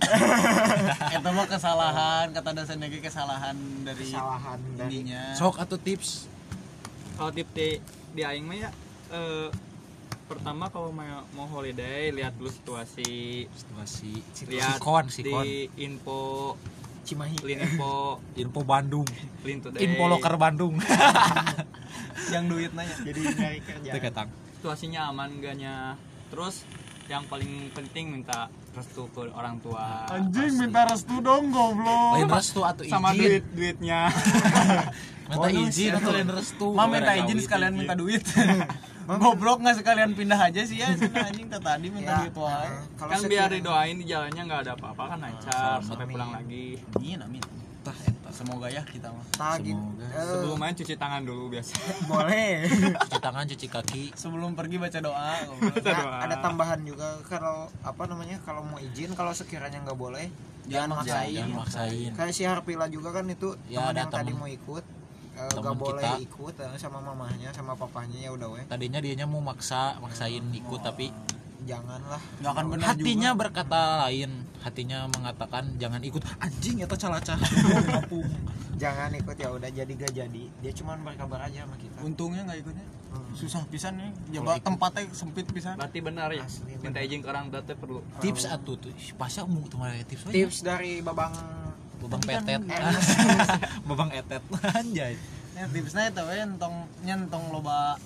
[1.14, 5.36] itu mah kesalahan kata dosennya ge kesalahan dari kesalahan dari ininya.
[5.36, 6.26] Sok atau tips.
[7.20, 7.76] Kalau tip di
[8.16, 8.70] di aing mah ya
[9.12, 9.48] eh,
[10.30, 13.46] pertama kalau mau mau holiday lihat dulu situasi.
[13.50, 14.12] Situasi.
[14.48, 16.54] Lihat sikon sikon di info
[17.04, 17.36] Cimahi.
[17.44, 19.08] Lin info info Bandung.
[19.44, 19.80] Lin today.
[19.84, 20.78] Info loker Bandung.
[22.34, 23.92] Yang duit nanya jadi nyari kerja.
[24.60, 25.96] Situasinya aman enggaknya
[26.30, 26.62] terus
[27.10, 30.06] yang paling penting minta restu ke orang tua.
[30.06, 32.14] Anjing minta restu dong goblok.
[32.22, 32.92] Lain restu atau izin?
[32.94, 34.06] sama duit duitnya.
[35.26, 36.66] Minta Bonus izin atau lain restu?
[36.70, 38.22] Mam minta izin sekalian minta duit.
[39.10, 42.62] Goblok nggak sekalian pindah aja sih ya anjing tadi minta Ya, duit uh,
[42.94, 45.82] kalau kan biar didoain di jalannya nggak ada apa-apa kan lancar selamat.
[45.82, 46.78] sampai pulang lagi.
[46.94, 47.42] Amin amin.
[48.30, 49.56] Semoga ya kita mah Nah.
[49.56, 50.06] Semoga.
[50.06, 51.72] Eh, sebelum main cuci tangan dulu biasa
[52.04, 52.66] boleh
[53.02, 55.32] cuci tangan cuci kaki sebelum pergi baca doa.
[55.50, 56.18] Baca Nah, doa.
[56.22, 60.26] ada tambahan juga kalau apa namanya kalau mau izin kalau sekiranya nggak boleh
[60.62, 61.10] jangan maksain.
[61.10, 64.38] maksain jangan maksain kayak si Harpila juga kan itu Ya, teman ada yang tadi temen-
[64.38, 64.84] mau ikut
[65.32, 66.18] eh, temen nggak boleh kita.
[66.22, 70.80] ikut eh, sama mamahnya sama papahnya ya udah weh tadinya dianya mau maksa maksain ikut
[70.80, 71.10] tapi
[71.66, 72.22] janganlah.
[72.40, 73.40] Nggak akan benar hatinya juga.
[73.40, 74.30] berkata lain.
[74.60, 76.22] Hatinya mengatakan jangan ikut.
[76.40, 77.38] Anjing itu calacah
[77.88, 78.28] ngapung
[78.80, 80.44] jangan ikut ya udah jadi gak jadi.
[80.64, 81.98] Dia cuman berkabar aja sama kita.
[82.00, 82.86] Untungnya nggak ikutnya.
[83.10, 83.34] Hmm.
[83.34, 84.10] susah pisan nih.
[84.38, 84.64] Coba ikut.
[84.64, 85.74] tempatnya sempit pisan.
[85.76, 86.46] Berarti benar ya.
[86.46, 87.10] Asli, minta benar.
[87.10, 88.00] izin ke orang teh perlu.
[88.22, 88.94] Tips atuh tuh.
[89.18, 91.34] Pasnya umum tuh mana tips tips dari babang
[92.00, 92.62] babang kan petet.
[92.64, 92.94] Enak.
[93.90, 94.42] babang etet.
[94.78, 95.14] Anjay.
[95.58, 97.98] Ya tipsnya itu entong nyentong loba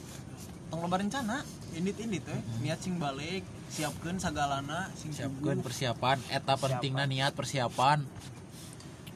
[0.75, 1.39] tong loba rencana
[1.71, 2.35] indit indit we
[2.67, 8.11] niat sing balik siapkan sagalana sing siapkan persiapan eta pentingnya niat persiapan ya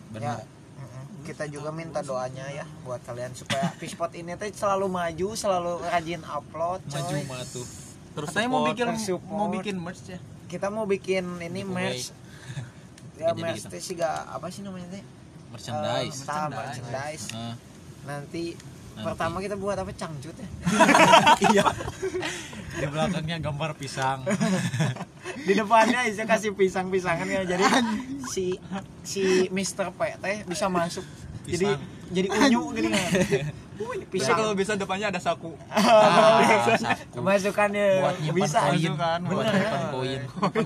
[0.08, 1.26] benar mm-mm.
[1.26, 6.22] kita juga minta doanya ya buat kalian supaya Pispot ini teh selalu maju selalu rajin
[6.22, 6.94] upload coy.
[6.94, 7.66] maju mah tuh
[8.14, 8.70] terus Katanya mau support.
[8.70, 9.34] bikin tersupport.
[9.34, 10.18] mau bikin merch ya.
[10.46, 12.14] kita mau bikin ini merch
[13.18, 15.02] ya merch kita- teh sih gak apa sih namanya teh
[15.50, 16.54] merchandise tah, Merchandise.
[16.54, 17.26] merchandise
[18.06, 18.77] nanti, Nanti.
[19.00, 19.90] Pertama kita buat apa?
[19.94, 20.48] Cangcut ya?
[21.52, 21.64] Iya.
[22.78, 24.22] Di belakangnya gambar pisang.
[25.46, 27.42] Di depannya bisa kasih pisang-pisangan ya.
[27.46, 27.64] Jadi
[28.32, 28.58] si
[29.02, 29.94] si Mr.
[29.94, 31.04] P teh bisa masuk.
[31.48, 31.80] Jadi Pisang.
[32.12, 33.08] jadi unyu gini kan.
[33.08, 33.40] Uh, ini
[34.10, 35.54] Bisa kalau bisa depannya ada saku.
[35.70, 36.42] ah,
[36.74, 37.22] saku.
[37.22, 38.58] masukannya buat nyimpan bisa.
[38.58, 38.74] koin.
[38.74, 39.46] Masukan, buat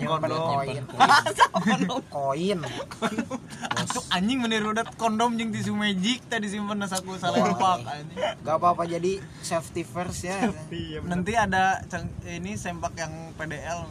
[0.00, 0.40] nyimpan ya.
[0.40, 0.82] koin.
[0.88, 1.80] Koin.
[2.16, 2.58] koin.
[3.76, 8.16] Aduh, anjing meniru dat kondom jeung tisu magic tadi simpen saku salah lupa anjing.
[8.40, 10.40] gak apa-apa jadi safety first ya.
[10.72, 11.04] Iya.
[11.04, 11.84] Nanti ada
[12.24, 13.84] ini sempak yang PDL.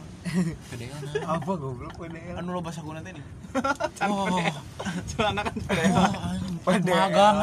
[0.74, 3.24] Gedean, apa goblok PDL Anu lo bahasa guna teh nih.
[5.14, 6.56] Celana kan anjing.
[6.66, 7.36] PDL magang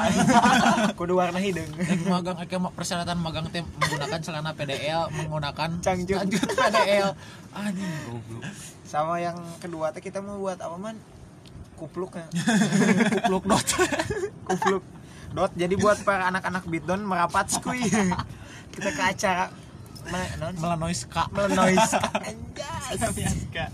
[1.00, 1.69] kudu warna hidung
[2.14, 6.26] Magang ake mah persyaratan magang teh menggunakan celana PDL menggunakan Cangcut.
[6.30, 7.10] PDL
[7.58, 8.44] anjing goblok.
[8.86, 10.98] Sama yang kedua teh kita mau buat apa man?
[11.78, 12.28] Kupluk ya.
[13.16, 13.68] Kupluk dot.
[14.46, 14.84] Kupluk
[15.32, 15.52] dot.
[15.56, 17.86] Jadi buat para anak-anak beatdown merapat skuy
[18.70, 19.50] kita ke acara
[20.10, 22.10] me- non melanois ka melenoiska.
[22.24, 23.02] Anjas.
[23.54, 23.70] Kak.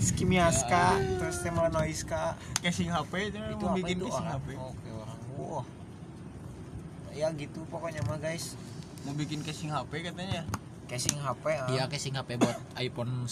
[0.00, 0.86] skimiaska.
[1.18, 2.38] Terus teh melenoiska.
[2.62, 4.48] Casing HP itu itu bikin casing HP.
[4.56, 5.66] oke orang wah
[7.12, 8.54] ya gitu pokoknya mah guys.
[9.00, 10.44] Mau bikin casing HP katanya.
[10.84, 11.70] casing HP ah.
[11.70, 13.30] iya casing HP buat iPhone 1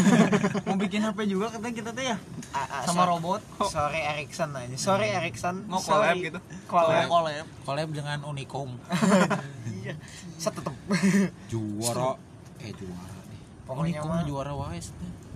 [0.64, 2.16] Mau bikin HP juga katanya kita teh ya.
[2.50, 3.40] A- a- Sama so- robot.
[3.68, 4.72] sorry Erickson aja.
[4.74, 6.40] Sorry Erickson Mau collab gitu?
[6.64, 7.04] collab.
[7.06, 7.44] Collab.
[7.62, 7.88] collab.
[7.92, 8.80] Dengan Unicom.
[9.76, 9.92] Iya.
[10.34, 10.72] Setetep
[11.52, 12.16] juara.
[12.58, 13.40] Eh juara nih.
[13.62, 14.88] Pokoknya Unicom mah- juara wise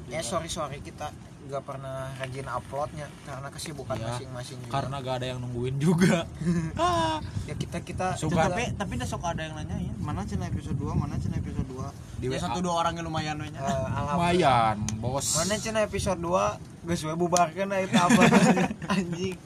[0.08, 1.12] ya sorry sorry kita
[1.48, 4.70] nggak pernah rajin uploadnya karena kesibukan Iya, masing-masing juga.
[4.70, 6.28] karena gak ada yang nungguin juga
[6.76, 7.16] ah,
[7.48, 8.46] ya kita kita Suka.
[8.46, 9.92] Tapi tapi udah sok ada yang nanya ya.
[9.96, 12.20] Mana cina episode 2, mana cina episode 2.
[12.20, 12.44] Di ya WA.
[12.44, 13.58] satu dua orang yang lumayan we nya.
[13.58, 14.12] Eh, alhamdulillah.
[14.14, 18.20] lumayan bos mana cina episode 2 geus we bubarkeun itu apa
[18.92, 19.37] anjing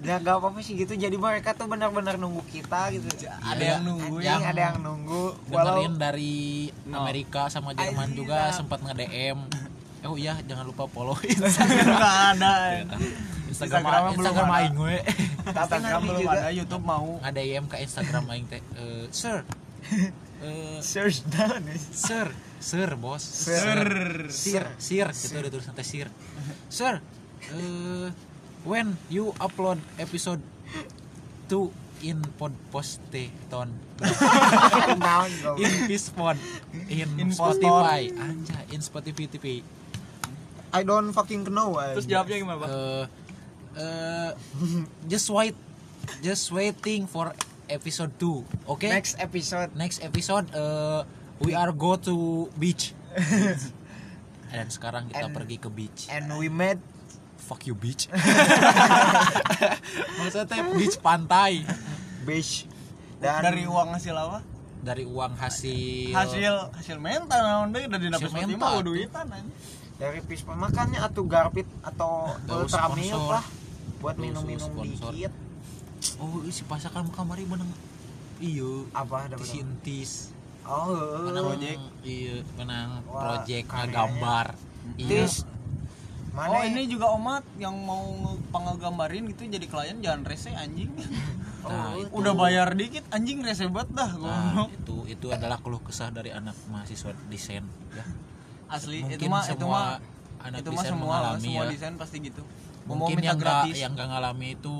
[0.00, 3.82] ya gak apa-apa sih gitu jadi mereka tuh benar-benar nunggu kita gitu Ada Iya, yang
[3.84, 4.48] nunggu Anjing, ya.
[4.48, 6.36] ada yang nunggu walau dengerin dari
[6.88, 7.04] No.
[7.04, 8.56] Amerika sama Jerman juga nah.
[8.56, 9.38] sempat nge-DM
[10.02, 12.52] oh iya jangan lupa follow Enggak ada.
[13.50, 14.58] Instagram Instagramnya belum Instagram ada.
[14.58, 14.96] aing we
[15.42, 17.08] tapi Instagram belum ada, YouTube mau.
[17.20, 19.42] nge-DM ke Instagram aing teh Eh, sir.
[20.40, 22.32] Eh, search down sir.
[22.56, 23.20] Sir bos.
[23.20, 23.84] Sir.
[24.32, 24.64] sir.
[24.80, 25.06] Sir.
[25.12, 26.08] Gitu ada tulisan teh sir.
[26.66, 27.04] Sir
[27.50, 28.08] eh
[28.64, 30.40] when you upload episode
[31.48, 31.68] 2
[32.02, 33.68] in pod poste ton.
[35.60, 36.36] In Pispon
[36.88, 38.08] in, In Spotify.
[38.08, 39.60] anjay in Spotify TV
[40.70, 42.10] I don't fucking know Terus anjing.
[42.10, 42.68] jawabnya gimana, Pak?
[42.70, 43.04] eh
[43.72, 44.30] eh,
[45.06, 45.54] just wait
[46.20, 47.30] just waiting for
[47.66, 49.70] episode 2 oke next episode.
[49.74, 51.02] Next episode uh,
[51.38, 52.14] we are go to
[52.54, 52.94] beach.
[54.50, 56.10] Dan sekarang kita And- pergi ke beach.
[56.10, 56.82] and we made
[57.38, 58.10] fuck you beach.
[60.18, 61.62] Maksudnya beach pantai.
[62.22, 62.66] Beach.
[63.20, 64.40] Dan Dari uang hasil apa?
[64.80, 69.52] dari uang hasil Hasil hasil mental naon deui dari Hasil dapat mental duitan anjing.
[70.00, 72.32] Dari Pispa makanya atau Garpit atau
[72.64, 73.28] sponsor.
[73.28, 73.44] lah.
[74.00, 75.12] Buat minum-minum sponsor.
[75.12, 75.32] dikit.
[76.16, 77.68] Oh isi pasakan kamari menang
[78.40, 78.88] iyo.
[78.96, 79.52] Apa ada tis.
[79.52, 80.12] Intis
[80.64, 81.44] oh menang.
[81.52, 81.80] Project.
[82.00, 82.88] iya menang.
[83.04, 84.46] Wah, project gambar
[84.96, 85.08] iya.
[85.28, 85.44] Tis.
[86.30, 90.88] Mana Oh ini juga omat yang mau nge- pangegambarin gitu jadi klien jangan rese anjing.
[91.66, 92.08] nah, Oh, itu.
[92.14, 96.56] Udah bayar dikit anjing rese banget dah nah, itu itu adalah keluh kesah dari anak
[96.72, 98.06] mahasiswa desain ya
[98.70, 99.88] Asli mungkin itu mah itu semua mah
[100.46, 101.70] anak itu mah desain semua mengalami semua ya.
[101.74, 102.42] desain pasti gitu.
[102.86, 103.74] Mau mungkin minta yang gak, gratis.
[103.76, 104.76] yang gak ngalami itu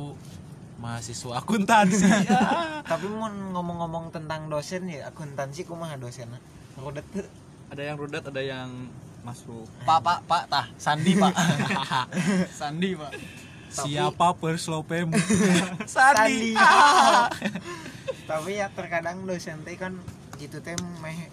[0.81, 2.40] mahasiswa akuntansi ya.
[2.88, 6.40] tapi mau ngomong-ngomong tentang dosen ya akuntansi kumaha dosennya
[6.81, 7.29] rudet tuh
[7.70, 8.90] Ada yang rudet, ada yang
[9.22, 9.62] masuk.
[9.87, 11.31] Pak pak pak tah Sandi pak.
[12.59, 13.12] Sandi pak.
[13.70, 15.14] siapa perslopemu
[15.94, 16.59] Sandi.
[18.26, 19.94] tapi ya terkadang dosen teh kan
[20.42, 21.31] gitu teh meh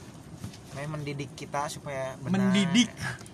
[0.77, 2.53] meh mendidik kita supaya benar.
[2.53, 2.89] Mendidik.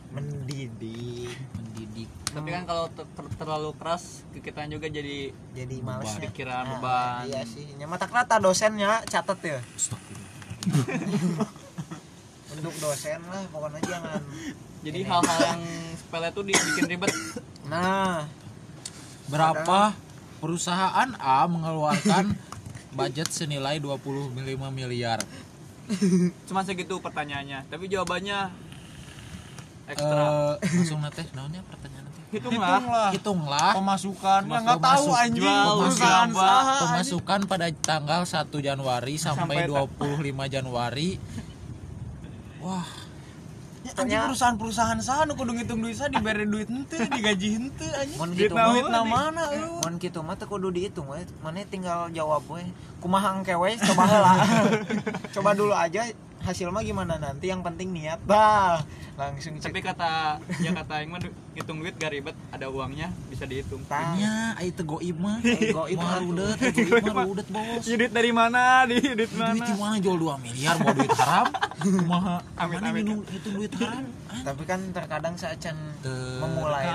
[0.09, 1.35] mendidik.
[1.51, 2.09] Mendidik.
[2.31, 5.17] Tapi kan kalau ter- ter- terlalu keras ke kita juga jadi
[5.51, 7.21] jadi malesnya Pikiran, Ah, beban.
[7.27, 7.67] iya sih.
[7.75, 9.59] Nya mata rata dosennya catat ya.
[12.53, 14.21] Untuk dosen lah pokoknya jangan.
[14.83, 15.61] Jadi hal-hal yang
[15.97, 17.11] sepele itu dibikin ribet.
[17.65, 18.23] nah.
[19.25, 19.95] Berapa
[20.37, 22.35] perusahaan A mengeluarkan
[22.91, 24.29] budget senilai 25
[24.69, 25.19] miliar
[26.47, 28.49] Cuma segitu pertanyaannya, tapi jawabannya
[29.85, 30.23] ekstra.
[30.57, 32.69] eh, langsung nate naonnya pertanyaan teh hitunglah.
[32.71, 33.09] Hitunglah.
[33.11, 33.71] Hitunglah.
[33.75, 35.43] Pemasukan ya nggak tahu anjing.
[35.43, 36.81] Jual, perusahaan jual, saha, anjing.
[36.81, 41.09] pemasukan pada tanggal 1 Januari sampai, Sampai ta- 25 Januari.
[42.57, 42.87] wah
[43.83, 47.91] Ya, anjing Ternyata- perusahaan-perusahaan saha nu kudu ngitung duit saha diberi duit henteu digaji henteu
[47.91, 48.15] anjing.
[48.15, 48.55] Mun naon?
[48.55, 49.71] mah duit na mana lu?
[49.83, 51.19] mun kitu mah teu kudu dihitung we.
[51.43, 52.63] Mana tinggal jawab we.
[53.03, 53.75] Kumaha engke we?
[53.75, 54.33] Coba heula.
[55.35, 56.07] Coba dulu aja
[56.43, 57.47] hasil mah gimana nanti?
[57.47, 59.69] Yang penting niat bah langsung cek.
[59.69, 60.11] tapi kata
[60.57, 63.79] ya kata yang mah du- ngitung duit gak ribet ada uangnya bisa dihitung.
[63.85, 64.13] Tah.
[64.13, 65.37] Nya ai teu goib mah.
[65.39, 66.09] Goib mah.
[66.09, 67.83] Mah rudet teu goib mah rudet bos.
[67.83, 68.83] Ya, duit dari mana?
[68.83, 69.63] Di duit duit mana?
[69.63, 71.47] gimana jual 2 miliar mau duit haram?
[71.75, 73.03] Kumaha Amit, mana amit.
[73.03, 74.03] minum itu duit haram?
[74.27, 76.85] Ah, tapi kan terkadang saacan Teu- memulai.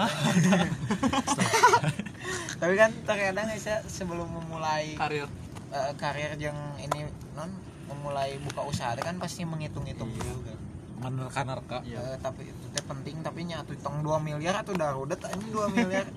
[2.59, 5.31] Tapi kan terkadang saya sebelum memulai karir.
[5.69, 7.53] eh, karir yang ini non
[7.89, 10.13] memulai buka usaha kan pasti menghitung-hitung.
[10.13, 10.55] Juga
[10.99, 11.79] menerka-nerka.
[11.87, 16.07] Eh, tapi itu teh penting tapi nyatu tong 2 miliar atau darudet ini 2 miliar.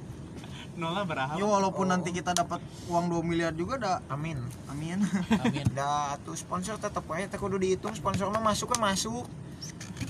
[0.72, 1.36] Nolnya berapa?
[1.36, 1.92] Ya walaupun Oh.
[1.94, 3.98] nanti kita dapat uang 2 miliar juga dah.
[4.08, 4.40] Amin.
[4.72, 5.04] Amin.
[5.44, 5.68] Amin.
[5.78, 9.28] Da tuh sponsor tetep aja teh kudu dihitung sponsor mah masuk kan masuk.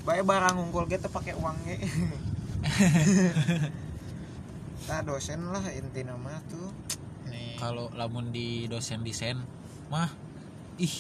[0.07, 1.75] Bae barang unggul gitu pakai uangnya
[4.89, 6.69] nah dosen lah inti nama tuh.
[7.29, 9.37] Nih kalau lamun di dosen desain
[9.91, 10.09] mah
[10.77, 10.95] ih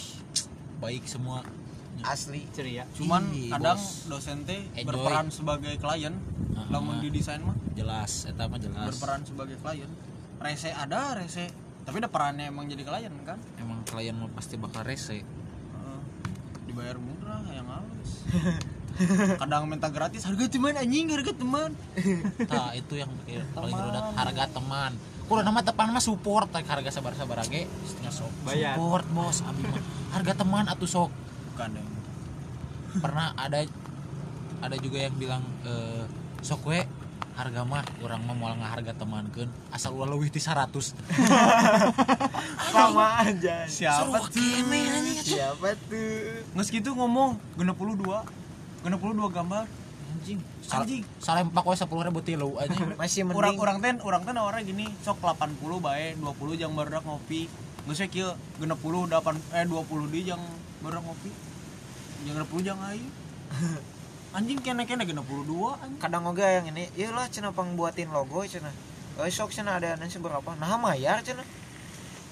[0.81, 1.45] baik semua.
[2.01, 2.49] Asli.
[2.49, 2.89] Ceria.
[2.97, 4.09] Cuman Ih, kadang bos.
[4.09, 6.17] dosen teh berperan sebagai klien
[6.73, 7.01] lamun ah.
[7.05, 7.53] di desain mah.
[7.77, 8.89] Jelas eta mah jelas.
[8.89, 9.87] Berperan sebagai klien.
[10.41, 11.45] Rese ada rese.
[11.85, 13.37] Tapi ada perannya emang jadi klien kan?
[13.61, 15.21] Emang klien mah pasti bakal rese.
[15.21, 15.99] Heeh.
[16.71, 18.23] dibayar murah yang halus
[19.41, 21.71] kadang minta gratis harga teman anjing harga teman.
[22.51, 23.11] Tah itu yang
[23.51, 23.75] paling
[24.15, 24.91] harga teman
[25.31, 28.31] kudu nama tepan mah support tak harga sabar-sabar age setengah sok.
[28.43, 28.75] Bayar.
[28.75, 29.79] support bos abi mah.
[30.11, 31.11] Harga teman atuh sok.
[31.55, 31.85] Bukan deh
[32.99, 33.63] pernah ada
[34.59, 36.03] ada juga yang bilang eh,
[36.43, 36.83] sok we
[37.31, 40.67] harga mah orang mah moal harga temankeun asal ulah leuwih ti 100
[42.75, 43.63] sama aja.
[43.71, 45.31] Siapa Seru anjing atuh.
[45.31, 46.43] siapa tuh?
[46.59, 48.27] Nges gitu ngomong genep puluh dua
[48.83, 49.63] genep puluh dua gambar
[50.21, 50.39] anjing.
[50.69, 51.03] Anjing.
[51.17, 52.93] salempak we 10.000 tilu anjing.
[53.01, 57.01] Masih mending orang orang ten orang ten nawarnya gini sok 80 bae 20 jang barudak
[57.01, 57.49] ngopi.
[57.89, 58.29] Nggak sih kieu
[58.61, 60.41] genep puluh delapan eh 20 di jang
[60.85, 61.33] barudak ngopi.
[62.29, 63.09] Jang genep puluh jang aing.
[64.37, 68.45] Anjing kene kene genep puluh dua kadang oga yang ini iyalah cina pang buatin logo
[68.47, 68.71] cina
[69.19, 71.43] oh sok cina ada nasi berapa nah mayar cina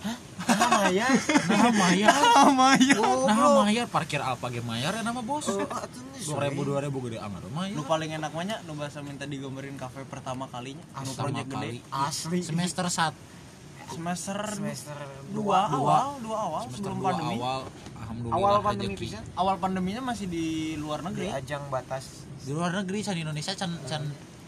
[0.05, 0.17] hah?
[0.49, 1.11] Nah mayar
[1.45, 2.09] nah mayar
[2.55, 2.95] Maya
[3.27, 5.45] nah mayar parkir alpa ge mayar ya nama bos.
[5.51, 7.45] Oh atuh dua ribu dua ribu gede amat.
[7.51, 11.47] Mayar nu paling enak banyak nu bahasa minta digambarin kafe pertama kalinya nu Pertama project
[11.51, 11.69] gede.
[11.69, 11.79] Kali.
[11.91, 13.39] asli semester 1
[13.89, 14.97] semester semester
[15.33, 15.81] dua, dua.
[15.81, 17.35] awal dua awal semester sebelum 2 pandemi.
[17.41, 17.61] awal.
[17.97, 20.45] Alhamdulillah awal pandemi bisa awal pandeminya masih di
[20.77, 22.25] luar di negeri ajang batas.
[22.45, 24.03] Di luar negeri can di Indonesia can can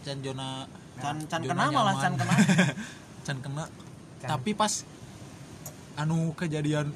[0.06, 0.66] can zona
[1.02, 2.34] can can kena malah can kena.
[3.22, 3.70] Can kena.
[4.18, 4.82] Tapi pas
[5.96, 6.88] anu kejadian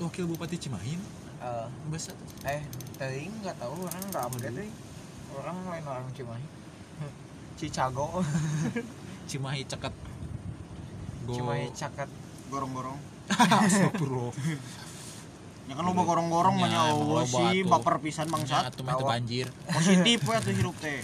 [0.00, 0.94] wakil bupati Cimahi
[1.40, 2.62] eh besar eh
[3.00, 4.70] teuing nggak tahu orang nggak update euy.
[5.30, 6.44] orang lain orang Cimahi.
[7.58, 8.20] Cicago.
[9.30, 9.94] Cimahi ceket.
[11.24, 11.32] Go.
[11.32, 12.10] Cimahi caket
[12.50, 12.98] gorong-gorong.
[13.64, 14.34] Astagfirullah.
[15.70, 18.82] Ya kan loba gorong-gorong Ya, mah emang oh loba sih baper pisan Ya, bangsat atuh
[18.82, 19.10] mah teu Tawa.
[19.14, 19.46] banjir.
[19.70, 20.98] Positif we atuh hirup teh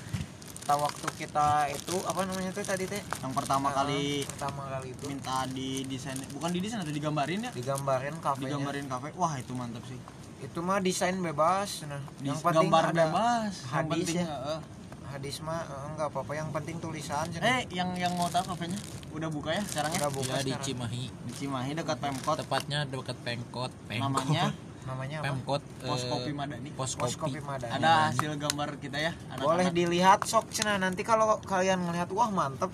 [0.67, 2.99] tahu waktu kita itu apa namanya tuh tadi teh?
[3.17, 5.05] Yang pertama Eh, kali pertama kali itu.
[5.07, 7.51] minta di desain bukan di desain atau digambarin ya?
[7.51, 8.43] Digambarin kafenya.
[8.51, 9.09] Digambarin kafe.
[9.15, 9.99] Wah itu mantap sih.
[10.39, 12.03] Itu mah desain bebas nah.
[12.17, 13.53] Di- yang penting gambar ada bebas.
[13.57, 14.37] Yang hadis penting ya.
[14.51, 14.61] eh.
[15.07, 16.33] hadis mah eh, enggak apa-apa.
[16.35, 18.77] Yang penting tulisan eh yang yang mau tahu kafenya?
[19.13, 19.99] Udah buka ya sekarang ya?
[19.99, 20.67] Udah buka ya di sekarang.
[20.67, 21.05] Cimahi.
[21.09, 22.37] Di Cimahi dekat Pemkot.
[22.37, 24.51] Tepatnya dekat Pengkot Pengkot namanya
[24.87, 25.27] namanya apa?
[25.29, 26.69] Pemkot Pos eh, Kopi Madani.
[26.73, 27.73] Pos pos Kopi kopi madani.
[27.75, 29.45] Ada hasil gambar kita ya anak-anak.
[29.45, 30.49] boleh dilihat sok.
[30.49, 32.71] Cenah nanti kalau kalian ngelihat wah mantep.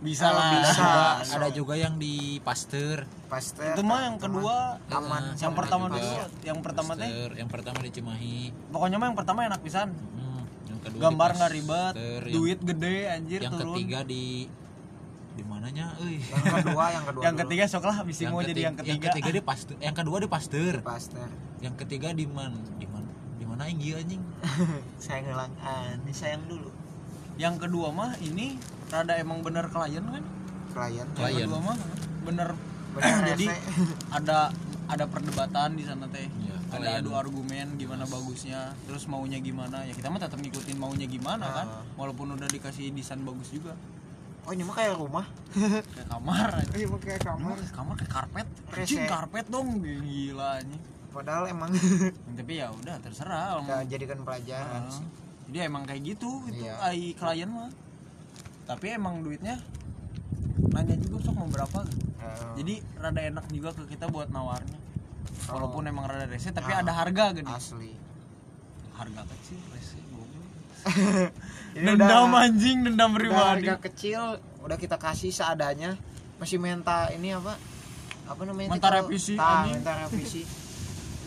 [0.00, 0.50] Bisa Kalau lah.
[0.54, 0.88] bisa.
[1.20, 3.04] Ada- ada juga yang di Pasteur.
[3.26, 4.80] Pasti itu mah yang kedua.
[4.88, 6.08] Aman Eh, yang pertama dulu
[6.42, 8.38] yang pertama teh Pasteur, yang pertama di Cimahi.
[8.72, 9.92] Pokoknya mah yang pertama enak pisan.
[9.92, 13.76] Hmm, yang kedua gambar nggak ribet Pasteur, yang- duit gede anjir yang turun.
[13.76, 14.24] ketiga di
[15.40, 16.20] di mananya euy?
[16.20, 19.08] Yang kedua yang kedua yang ketiga sok lah bisa mau jadi yang yang ketiga.
[19.16, 20.74] ketiga di Pasteur yang kedua di Pasteur.
[20.84, 21.30] Pasteur.
[21.64, 23.04] yang ketiga di man di man
[23.40, 24.20] di mana yang iya anjing?
[25.04, 26.68] Sayang ngelang aneh sayang dulu.
[27.40, 28.60] Yang kedua mah ini
[28.92, 30.24] rada emang bener klien kan?
[30.76, 31.08] Klien.
[31.08, 31.48] Yang Klien.
[31.48, 31.76] kedua mah
[32.28, 32.48] bener.
[32.92, 33.46] Bener jadi
[34.20, 34.52] ada
[34.92, 36.28] ada perdebatan di sana teh.
[36.28, 39.88] Iya, ada adu argumen gimana bagusnya terus maunya gimana.
[39.88, 41.66] Ya kita mah tetap ngikutin maunya gimana kan?
[41.68, 41.84] Ah.
[41.96, 43.72] walaupun udah dikasih desain bagus juga
[44.40, 45.26] oh ini mah kayak rumah.
[45.94, 46.72] Kayak kamar aja.
[46.72, 47.54] ini mah kayak kamar.
[47.54, 48.46] Kamar kamar kayak karpet.
[48.70, 49.68] Anjing karpet dong.
[49.80, 50.82] Gila anjing.
[51.10, 51.70] Padahal emang.
[52.38, 53.58] Tapi ya udah terserah.
[53.60, 54.90] Kita jadikan pelajaran Ah.
[54.90, 55.06] sih.
[55.46, 56.78] Jadi emang kayak gitu itu Iya.
[56.78, 57.70] ai klien mah.
[58.64, 59.58] Tapi emang duitnya
[60.70, 61.80] nanya juga sok mau berapa.
[62.20, 64.78] Eh, jadi rada enak juga ke kita buat nawarnya.
[65.46, 66.80] Walaupun emang rada rese tapi Ah.
[66.80, 67.50] ada harga gede.
[67.50, 67.92] Asli.
[68.94, 69.98] Harga kecil rese?
[69.98, 69.99] Ini
[71.76, 73.66] dendam udah- anjing dendam pribadi.
[73.66, 74.22] harga kecil
[74.60, 75.96] udah kita kasih seadanya.
[76.40, 77.56] Masih minta ini apa?
[78.24, 79.76] Apa namanya Minta revisi, Tah, anjing.
[79.76, 80.42] minta revisi.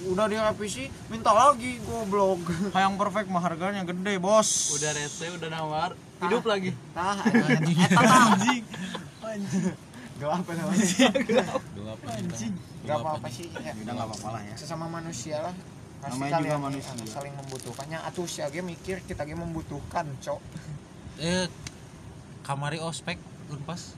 [0.04, 2.44] Udah direvisi minta lagi goblok.
[2.76, 4.76] Yang perfect mah harganya gede bos.
[4.76, 5.96] Udah rese udah nawar.
[6.20, 6.76] Hidup lagi.
[6.92, 7.78] tah anjing.
[7.78, 8.63] Eta tah anjing.
[9.24, 9.63] Anjing.
[10.20, 11.10] Gelap ya namanya?
[11.24, 12.00] Gelap.
[12.04, 12.54] Anjing.
[12.84, 13.48] nggak apa apa sih?
[13.48, 13.72] Ya.
[13.72, 14.56] udah nggak apa-apa lah ya.
[14.60, 15.56] Sesama manusia lah
[16.04, 16.92] pasti Namanya juga manusia.
[16.92, 18.00] anu, saling membutuhkannya.
[18.04, 20.42] Atuh si age mikir kita ge membutuhkan cok.
[21.16, 21.48] Eh
[22.42, 23.16] kamari ospek
[23.48, 23.96] unpas.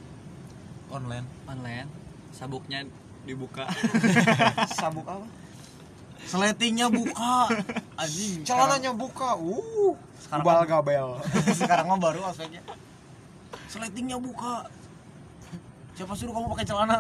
[0.88, 1.26] Online.
[1.48, 1.90] online.
[2.30, 2.86] Sabuknya
[3.24, 3.66] dibuka.
[4.78, 5.26] Sabuk apa?
[6.26, 7.50] Seletingnya buka.
[8.02, 9.34] Anjing celananya buka.
[9.34, 11.08] Uh Sekarang mah- gabel.
[11.52, 12.62] Sekarang mah baru aspeknya
[13.66, 14.68] Seletingnya buka.
[15.96, 16.98] Siapa suruh kamu pakai celana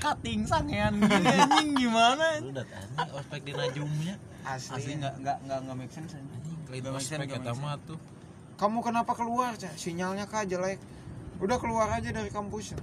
[0.00, 2.24] cutting sangean gini anjing gimana?
[2.40, 4.14] Lu dat anjing ospek di Najumnya.
[4.42, 4.72] asli.
[4.74, 6.32] Asli nggak nggak nggak nggak make sense anjing.
[6.34, 7.98] Anjing lain Nggak make sense, ospek make mah tuh.
[8.56, 9.72] kamu kenapa keluar Cah?
[9.74, 10.80] sinyalnya kah jelek.
[11.38, 12.76] Udah keluar aja dari kampus.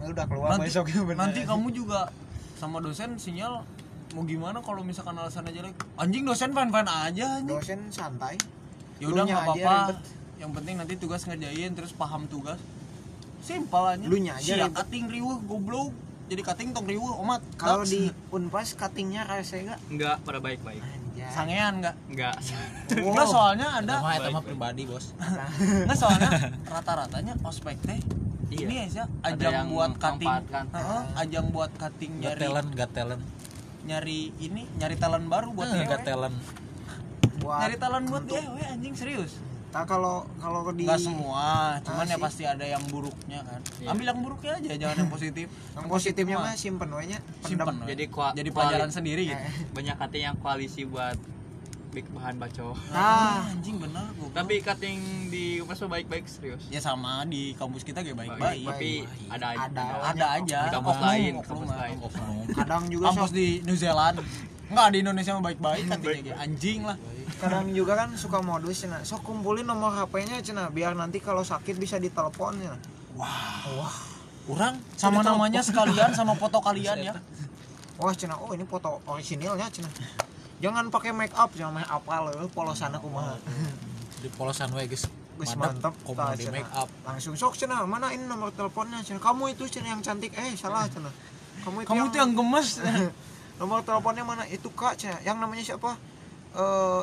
[0.00, 1.18] Nah, udah keluar nanti, besoknya bener.
[1.18, 2.08] nanti kamu juga
[2.54, 3.64] sama dosen sinyal
[4.10, 5.76] mau gimana kalau misalkan alasannya jelek?
[5.96, 7.52] Anjing dosen fan fan aja anjing.
[7.52, 8.36] Dosen santai.
[8.96, 10.00] Ya udah nggak apa-apa.
[10.36, 12.56] yang penting nanti tugas ngerjain terus paham tugas.
[13.40, 14.04] Simpel aja
[14.38, 14.72] Sia ribet.
[14.74, 15.92] cutting riweuh goblok
[16.30, 21.26] jadi cutting tong riweuh omat kalau di unpas cuttingnya rese gak enggak pada baik-baik anjay
[21.28, 22.34] sangean nggak enggak
[22.90, 25.10] Enggak soalnya ada mah Baik, pribadi, Bos.
[25.84, 26.30] Enggak soalnya
[26.64, 27.98] rata-ratanya ospek teh
[28.50, 28.66] Iya.
[28.66, 30.34] ini ya Ada ajang yang buat cutting.
[30.50, 33.22] Heeh, ajang buat cutting nyari talent, gat talent.
[33.80, 35.86] nyari ini nyari talent baru buat Eh, DW.
[35.88, 36.36] gat talent.
[37.38, 39.32] buat nyari talent buat untuk- DW anjing serius
[39.70, 41.44] Nah, kalau kalau di Enggak semua,
[41.80, 43.60] cuman Ah, ya pasti ada yang buruknya kan.
[43.78, 43.88] Iya.
[43.88, 45.46] Ambil yang buruknya aja, jangan yang positif.
[45.46, 47.66] yang positifnya mah simpen we nya simpen.
[47.68, 47.86] pendem.
[47.86, 49.38] jadi kua- Jadi kuali- pelajaran sendiri gitu.
[49.38, 51.14] Eh, banyak cutting yang koalisi buat
[51.90, 52.98] big bahan baco Nah.
[53.42, 54.30] Ah, anjing bener gua.
[54.32, 58.62] tapi cutting di UPS baik-baik serius ya sama di kampus kita kayak baik, baik-baik.
[58.64, 59.26] tapi baik.
[59.28, 59.84] ada aja Ada.
[60.04, 60.60] Ada aja.
[60.60, 61.96] di kampus lain kampus lain
[62.54, 64.22] kadang juga Kampus di New Zealand.
[64.66, 66.94] Enggak di Indonesia mah baik-baik kan kayak anjing lah.
[67.38, 71.76] Kadang juga kan suka modus cenah sok kumpulin nomor HP-nya cenah biar nanti kalau sakit
[71.78, 72.80] bisa ditelepon cenah
[73.14, 73.94] Wah, wah.
[74.48, 77.14] Urang sama namanya sekalian sama foto kalian ya.
[78.00, 79.92] wah cenah oh ini foto orisinilnya cenah
[80.60, 82.02] jangan pakai make up jangan make up.
[82.08, 83.36] Lo polosana kumaha.
[84.20, 85.08] Di polosan we geus
[85.40, 86.88] Geus mantep komo di make up.
[87.04, 90.36] langsung sok cenah mana ini nomor teleponnya cenah kamu itu cenah yang cantik.
[90.36, 91.12] Eh salah cenah
[91.64, 92.68] kamu itu Kamu tuh yang gemes.
[93.60, 94.44] nomor teleponnya mana?
[94.48, 95.96] Itu kak cenah yang namanya siapa
[96.54, 97.00] eh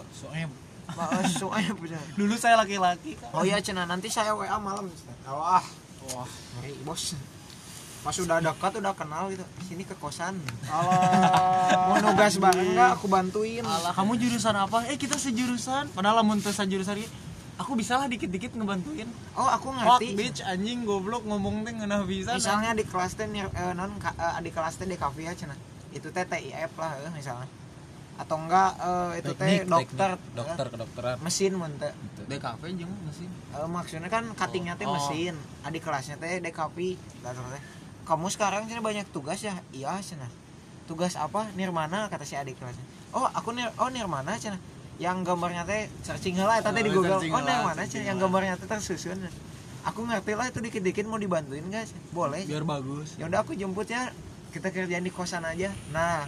[0.88, 3.20] Mbak Suaib cenah Dulu saya laki-laki.
[3.32, 4.88] oh iya cenah nanti saya WA malam
[5.28, 5.64] wah.
[6.08, 7.16] Wah ngeri bos.
[8.00, 9.44] Pas udah dekat udah kenal gitu.
[9.62, 10.40] Sini ke kosan.
[10.66, 11.92] Alah.
[11.92, 12.90] mau nugas bareng nggak?
[12.96, 13.60] Aku bantuin.
[13.62, 14.88] Alah, kamu jurusan apa?
[14.88, 15.92] Eh, kita sejurusan.
[15.92, 17.10] Padahal lamun teu sajurusan ieu,
[17.58, 19.10] aku bisa lah dikit-dikit ngebantuin.
[19.36, 20.08] oh aku Fuck ngerti.
[20.14, 22.38] bitch anjing goblok ngomong teh ngeunah bisa.
[22.38, 25.58] misalnya di kelas teh eh, non ka- eh, kelas teh di kafe ya cenah
[25.90, 27.50] itu teh TIF lah eh, misalnya
[28.18, 31.16] atau enggak eh, itu teh dokter teknik, dokter kedokteran.
[31.22, 31.94] mesin mun teh.
[32.26, 33.30] DKV jeung mesin.
[33.52, 34.92] Eh, maksudnya kan cuttingnya teh Oh.
[34.92, 35.38] mesin.
[35.62, 37.62] Adik kelasnya teh DKP Lalu teh
[38.04, 39.54] kamu sekarang cenah banyak tugas ya?
[39.70, 40.32] Iya cenah
[40.84, 41.52] tugas apa?
[41.54, 42.82] Nirmana kata si adik kelasnya.
[43.12, 44.58] Oh aku nir oh nirmana cenah
[44.98, 47.22] yang gambarnya teh searching heula eta teh di Oh, Google.
[47.22, 49.22] oh nirmana cenah yang gambarnya teh tersusun.
[49.86, 52.44] Aku ngerti lah itu dikit-dikit mau dibantuin guys boleh.
[52.44, 53.16] Biar bagus.
[53.16, 54.10] ya udah aku jemput ya.
[54.48, 55.70] Kita kerjaan di kosan aja.
[55.90, 56.26] Nah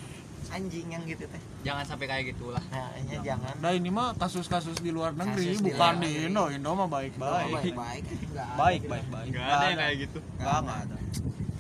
[0.49, 4.78] anjing yang gitu teh jangan sampai kayak gitulah nah ini jangan Nah, ini mah kasus-kasus
[4.78, 6.25] di luar negeri, Kasus di bukan luar di negeri.
[6.25, 6.43] Indo.
[6.49, 7.73] Indo mah baik baik-baik.
[7.73, 9.30] baik enggak Baik, baik, baik.
[9.30, 10.95] nggak ada yang kayak gitu Enggak, enggak ada.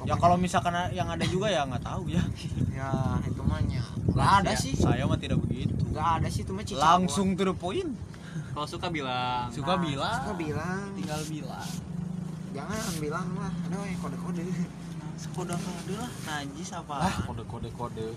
[0.01, 2.23] Ya kalau misalkan yang ada juga ya nggak tahu ya.
[2.71, 2.89] ya
[3.21, 5.75] itu mah nya nggak ada sih Saya mah tidak begitu.
[5.85, 7.91] nggak ada sih itu mah cicak Langsung to the point.
[8.49, 10.17] kalau suka bilang Suka Nah, bilang.
[10.17, 11.67] suka bilang Tinggal bilang.
[12.49, 14.43] jangan bilang lah aduh ya kode kode
[15.19, 16.07] Sekode-kode lah.
[16.25, 17.27] Najis Ah, apa?
[17.27, 18.07] kode kode kode.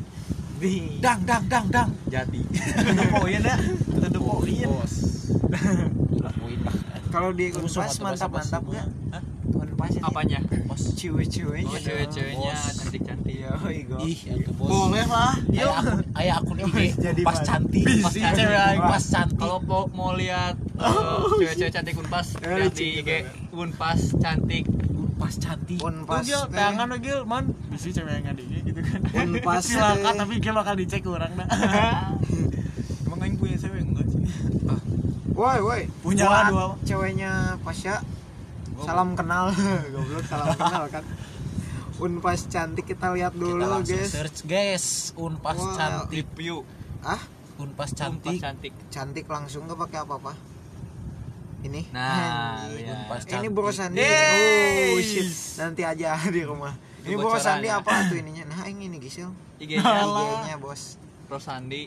[0.63, 1.91] Di Dang dang dang dang.
[2.07, 2.41] Jadi.
[2.47, 4.71] To the point ya.
[4.71, 4.95] Bos.
[5.43, 6.77] Udah poin lah.
[7.13, 8.73] kalau di unpas sama mantap basa-basi mantap mah.
[8.73, 9.23] nggak Hah?
[9.53, 10.39] unpas ya apanya
[10.97, 12.77] ciwe ciwe oh cewek-ceweknya Bos.
[12.79, 13.51] cantik-cantik ya
[14.07, 14.19] Ih,
[14.55, 14.71] bos.
[14.71, 15.35] Boleh lah.
[15.51, 17.85] Aya akun, aya akun IG Jadi pas cantik.
[17.85, 18.39] Pas cantik.
[18.39, 18.79] cewek.
[18.81, 19.37] Pas cantik.
[19.39, 19.59] kalau
[19.93, 23.11] mau, lihat uh, cewek-cewek cantik unpas lihat di IG
[23.53, 24.65] unpas cantik
[25.23, 25.79] pas cantik.
[25.79, 30.15] unpas Tuh Gil, tangan lo Gil, man Bisa cewek yang ada gitu kan Unpas Silakan,
[30.19, 31.47] tapi Gil bakal dicek orang dah.
[33.07, 34.21] Emang aing punya cewek enggak sih?
[35.33, 35.83] woi woi.
[36.03, 36.65] Punya lah dua.
[36.83, 38.03] ceweknya Pasya
[38.83, 39.55] salam kenal.
[39.95, 41.05] Goblok salam kenal kan.
[42.03, 44.11] Unpas cantik kita lihat kita dulu langsung guys.
[44.11, 44.87] search guys.
[45.15, 45.79] Unpas Wow.
[45.79, 46.27] cantik.
[46.27, 46.67] Review
[47.03, 47.23] ah
[47.59, 48.75] unpas cantik cantik.
[48.75, 48.75] cantik.
[48.91, 50.52] Cantik langsung gak pakai apa-apa
[51.63, 51.83] ini?
[51.91, 53.25] Nah, lihat.
[53.25, 53.49] Ini.
[53.49, 54.03] Bro Sandi.
[54.03, 55.29] Oh shit.
[55.57, 56.75] Nanti aja di rumah.
[57.03, 57.79] Ini Bro Sandi ya.
[57.79, 58.45] apa tuh ininya?
[58.47, 60.99] Nah ini nih Gisel IG-nya IG-nya bos.
[61.27, 61.87] Rosandi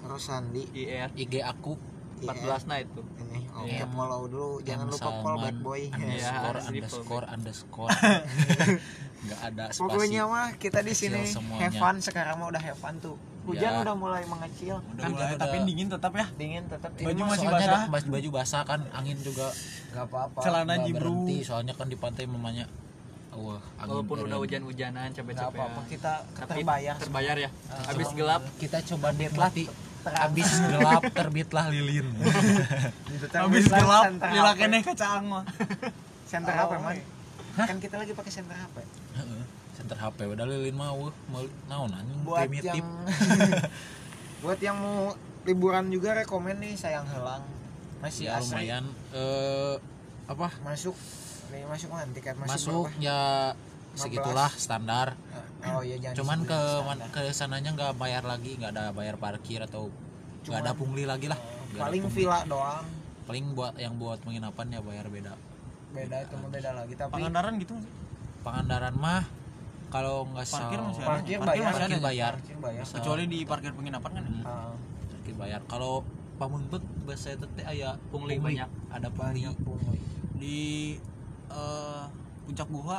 [0.00, 1.74] Rosandi IR IG aku.
[2.16, 3.04] 14 nah itu.
[3.20, 3.84] Ini oke Iya.
[3.86, 4.50] follow dulu.
[4.62, 5.82] Jangan lupa follow bad boy.
[5.90, 7.90] Underscore Iya, underscore underscore.
[9.26, 9.80] Nggak ada spasi.
[9.84, 12.00] Pokoknya mah kita di sini have fun.
[12.00, 13.16] Sekarang mah udah have fun tuh
[13.46, 13.80] hujan Ya.
[13.80, 14.76] udah mulai mengecil.
[14.84, 15.66] Udah, kan udah, tapi udah.
[15.66, 16.26] dingin tetap ya?
[16.32, 17.80] Dingin tetap Baju masih basah.
[17.80, 19.46] ada- baju basah kan angin juga
[19.88, 21.14] nggak apa-apa celana jibru.
[21.24, 21.36] berhenti.
[21.42, 22.66] Soalnya kan di pantai mamanya
[23.32, 25.56] wah angin walaupun udah hujan-hujanan capek-capek.
[25.56, 26.94] Apa-apa kita tapi terbayar.
[26.96, 27.50] terbayar ya?
[27.86, 28.42] Habis coba gelap?
[28.56, 29.64] Kita coba nikmati.
[30.06, 32.06] habis gelap terbitlah lilin.
[33.36, 35.42] Habis gelap lila keneh kacaang mah
[36.24, 36.94] center Oh, HP man.
[36.94, 37.64] iya.
[37.64, 38.76] kan kita lagi pakai center HP
[39.16, 39.42] Heeh,
[39.76, 42.88] center HP udah lilin mau mau naon anjing buat primitif yang
[44.42, 45.12] buat yang mau
[45.46, 47.46] liburan juga rekomen nih sayang helang.
[48.02, 48.66] Masih ya asri.
[48.66, 48.84] lumayan.
[49.14, 49.74] Eh
[50.26, 50.48] apa?
[50.66, 50.96] Masuk.
[51.54, 53.04] Nih masuk kan tiket masuk, masuk berapa?
[53.04, 53.20] ya
[53.96, 55.14] segitulah standar.
[55.66, 57.08] Oh iya jangan cuman ke standar.
[57.14, 59.88] ke sananya nggak bayar lagi nggak ada bayar parkir atau
[60.44, 61.38] nggak ada pungli lagi lah.
[61.38, 62.84] ada paling villa doang.
[63.26, 65.34] Paling buat yang buat penginapan ya bayar beda.
[65.94, 66.70] Beda itu mah beda.
[66.74, 67.74] lagi tapi Pangandaran gitu?
[68.42, 69.24] Pangandaran mah
[69.88, 70.86] kalau nggak Parkir salah.
[70.86, 71.08] masih ada.
[71.08, 71.64] parkir Parkir bayar.
[71.64, 72.02] masih parkir ada.
[72.02, 72.32] bayar.
[72.34, 72.84] parkir bayar.
[72.84, 74.72] Kecuali di parkir penginapan kan Hmm, Ah,
[75.08, 75.60] parkir bayar.
[75.64, 75.92] Kalau
[76.36, 78.68] pamungbek bahasa itu teh aya Pungli banyak.
[78.88, 79.46] ada pungli
[80.34, 80.58] di
[81.48, 82.04] eh,
[82.44, 82.98] puncak guha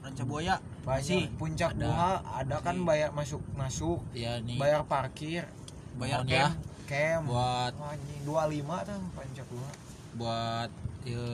[0.00, 0.56] ranca buaya.
[0.80, 1.02] Banyak.
[1.02, 1.22] Masih.
[1.34, 1.82] puncak Ada.
[1.82, 2.86] buha ada kan Masih.
[2.86, 3.98] bayar masuk masuk.
[4.12, 4.56] Ya nih.
[4.56, 5.44] Bayar parkir.
[5.92, 6.54] Bayar ya
[6.86, 9.70] camp buat anjing 25 tuh puncak buha.
[10.12, 10.70] Buat
[11.02, 11.26] ya,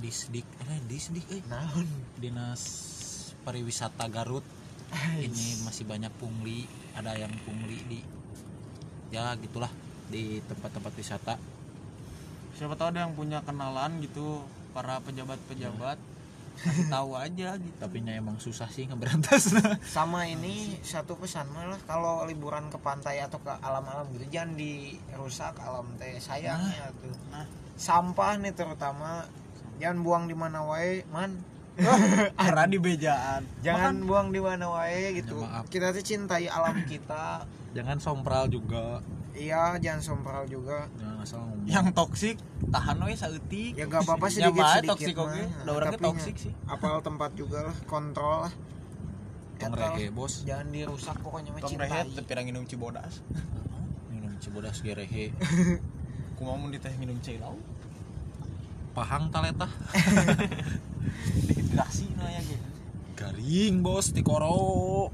[0.00, 0.46] disdik.
[0.62, 1.40] Eh disdik eh.
[1.44, 1.84] Naon?
[2.16, 2.62] Dinas
[3.44, 4.42] pariwisata Garut.
[4.94, 6.64] Ini masih banyak pungli
[6.94, 8.00] ada yang pungli di
[9.10, 9.70] ya gitulah
[10.08, 11.34] di tempat-tempat wisata.
[12.54, 15.98] Siapa tahu ada yang punya kenalan gitu para pejabat-pejabat.
[16.54, 17.76] Kasih tahu aja gitu.
[17.82, 19.50] Tapi nya emang susah sih ngeberantas.
[19.98, 25.58] Sama ini satu pesan malah kalau liburan ke pantai atau ke alam-alam gitu jangan dirusak
[25.58, 27.10] alam teh sayangnya tuh.
[27.34, 27.46] nah.
[27.74, 29.26] sampah nih terutama
[29.82, 31.34] jangan buang di mana wae man
[32.38, 33.42] karena di bejaan.
[33.66, 35.42] Jangan buang di mana wae gitu.
[35.42, 35.64] Ya, maaf.
[35.66, 37.42] kita tuh cintai alam kita.
[37.74, 39.02] Jangan sompral juga.
[39.34, 40.86] Iya jangan sompral juga.
[40.94, 41.66] Jangan asal ngomong.
[41.66, 42.36] Yang toksik
[42.70, 45.34] tahan we saeutik ya gak apa-apa Ya, sedikit bae sedikit toksik oke.
[45.34, 46.52] ge Tapi toksik sih.
[46.70, 48.54] apal tempat juga lah kontrol lah.
[49.54, 50.42] Tong rehe bos.
[50.42, 53.22] jangan dirusak pokoknya mah tong cintai rehet tapi pirang minum cibodas.
[54.14, 55.34] Minum cibodas ge rehe.
[56.38, 57.58] Kumaha mun diteh minum cilau
[58.94, 59.68] pahang taletah
[61.50, 62.56] dehidrasi nah ya ge
[63.18, 65.10] garing bos di koro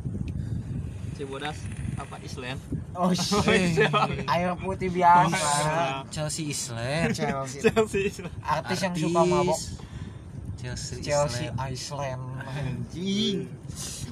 [1.21, 1.57] Cibodas
[2.01, 2.57] apa Island?
[2.97, 3.45] Oh shit.
[3.85, 6.09] Eh, air putih biasa.
[6.09, 7.13] Chelsea Island.
[7.13, 7.61] Chelsea.
[7.61, 8.33] Chelsea Island.
[8.41, 9.61] Artis yang suka mabok.
[10.57, 11.77] Chelsea, Chelsea Island.
[11.77, 13.53] Iceland anjing?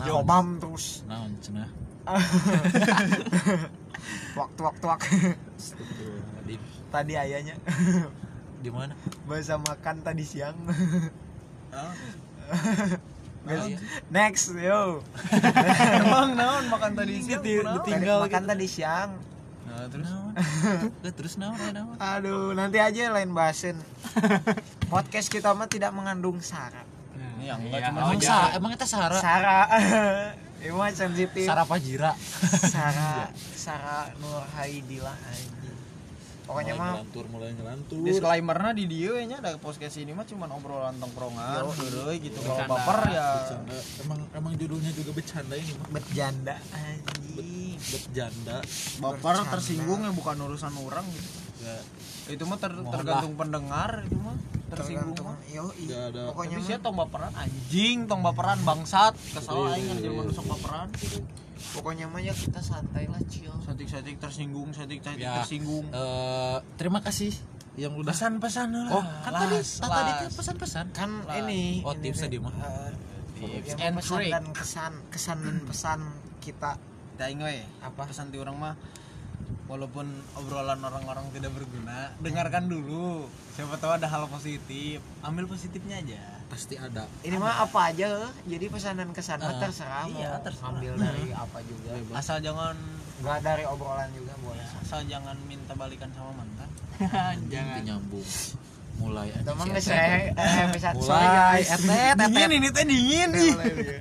[0.04, 1.00] Kobam terus.
[1.08, 1.72] Naon cenah?
[4.36, 5.16] Waktu waktu waktu
[6.44, 6.60] di
[6.92, 7.56] tadi ayahnya
[8.58, 8.92] di mana?
[9.24, 10.56] Bahasa makan tadi siang.
[11.70, 11.92] Ah,
[13.48, 13.80] Oh, iya.
[14.12, 15.00] next yo.
[16.04, 17.40] Emang naon makan tadi siang?
[17.40, 18.50] ditinggal makan gitu.
[18.52, 19.10] tadi siang.
[19.64, 20.04] Nah terus?
[20.04, 20.32] Naon?
[21.06, 21.56] Eh, terus naon?
[21.56, 21.96] Eh, naon?
[21.96, 23.76] Aduh nanti aja lain bahasin.
[24.88, 26.84] Podcast kita mah tidak mengandung sara
[27.38, 29.58] Ini yang enggak Iya, cuma oh, emang sa emang itu Sara sara
[30.58, 31.46] mah sensitif.
[31.46, 32.12] Sara Pajira
[32.64, 35.52] Sara Sara Nur Haidila anjing
[36.48, 38.00] pokoknya mah ngelantur mulai ngelantur.
[38.00, 39.36] Disclaimernya di dia nya.
[39.38, 42.72] Ada podcast ini mah cuma obrolan tongkrongan heureuy gitu kalau Bercanda.
[42.72, 43.28] baper ya.
[43.36, 43.76] Bercanda.
[44.00, 47.76] emang emang judulnya juga bercanda ini mah berjanda anjing.
[47.78, 48.56] berjanda.
[48.98, 49.52] Baper Bercanda.
[49.52, 51.28] tersinggung ya bukan urusan orang gitu.
[51.58, 51.78] Ya.
[52.28, 54.36] Itu mah ter- Mohon tergantung pendengar itu mah
[54.68, 55.36] tersinggung mah.
[55.52, 55.68] Yo
[56.32, 59.12] pokoknya tapi mah sih tong baperan anjing tong baperan bangsat.
[59.36, 60.16] Kesel Iya, aing anjir iya.
[60.16, 60.88] manusia baperan
[61.58, 65.42] pokoknya mah ya kita santai lah chill satik-satik tersinggung satik-satik Ya.
[65.42, 67.34] tersinggung eh terima kasih
[67.74, 70.18] yang udah pesan-pesan lah oh kan tadi Las, kan tadi las.
[70.20, 71.36] kan pesan-pesan kan Lah.
[71.40, 72.58] ini Oh, ini tipsnya di mana?
[72.58, 72.90] eh,
[73.36, 74.30] Tips yang and pesan trick.
[74.32, 76.00] dan kesan kesan dan pesan
[76.40, 76.72] kita
[77.14, 78.74] Tah aing we apa pesan ti orang mah
[79.64, 86.22] walaupun obrolan orang-orang tidak berguna dengarkan dulu siapa tahu ada hal positif ambil positifnya aja
[86.48, 87.04] pasti ada.
[87.20, 88.08] Ini mah apa aja
[88.42, 90.70] jadi pesan dan kesan mah Eh, terserah iya, mau terserah.
[90.72, 91.90] ambil dari apa juga.
[92.12, 92.74] Asal jangan
[93.18, 94.64] nggak dari obrolan juga boleh.
[94.78, 96.68] asal jangan minta balikan sama mantan.
[97.52, 97.80] Jangan.
[97.84, 98.26] nyambung.
[98.98, 99.30] Mulai
[99.70, 100.34] nggak si sih Etet.
[100.34, 101.60] eh mulai.
[101.62, 103.28] Etet dingin ini teh dingin.
[103.30, 103.52] Nih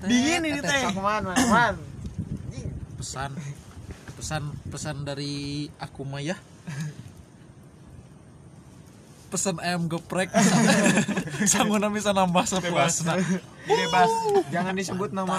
[0.01, 1.75] dingin ini teh man man.
[2.97, 3.31] Pesan.
[4.17, 6.33] Pesan pesan dari aku Maya
[9.27, 10.31] pesan ayam geprek.
[11.51, 13.19] Sangunan bisa nambah sepuasna
[13.63, 14.11] bebas.
[14.49, 15.35] Jangan disebut nama.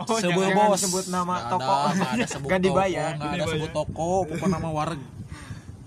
[0.00, 0.76] Oh, sebut jangan bos.
[0.76, 1.72] disebut nama toko.
[1.86, 3.10] ada, ada sebut Nggak toko, dibayar.
[3.12, 3.52] nggak ada Dibayar.
[3.52, 5.02] sebut toko pokoknya nama wareg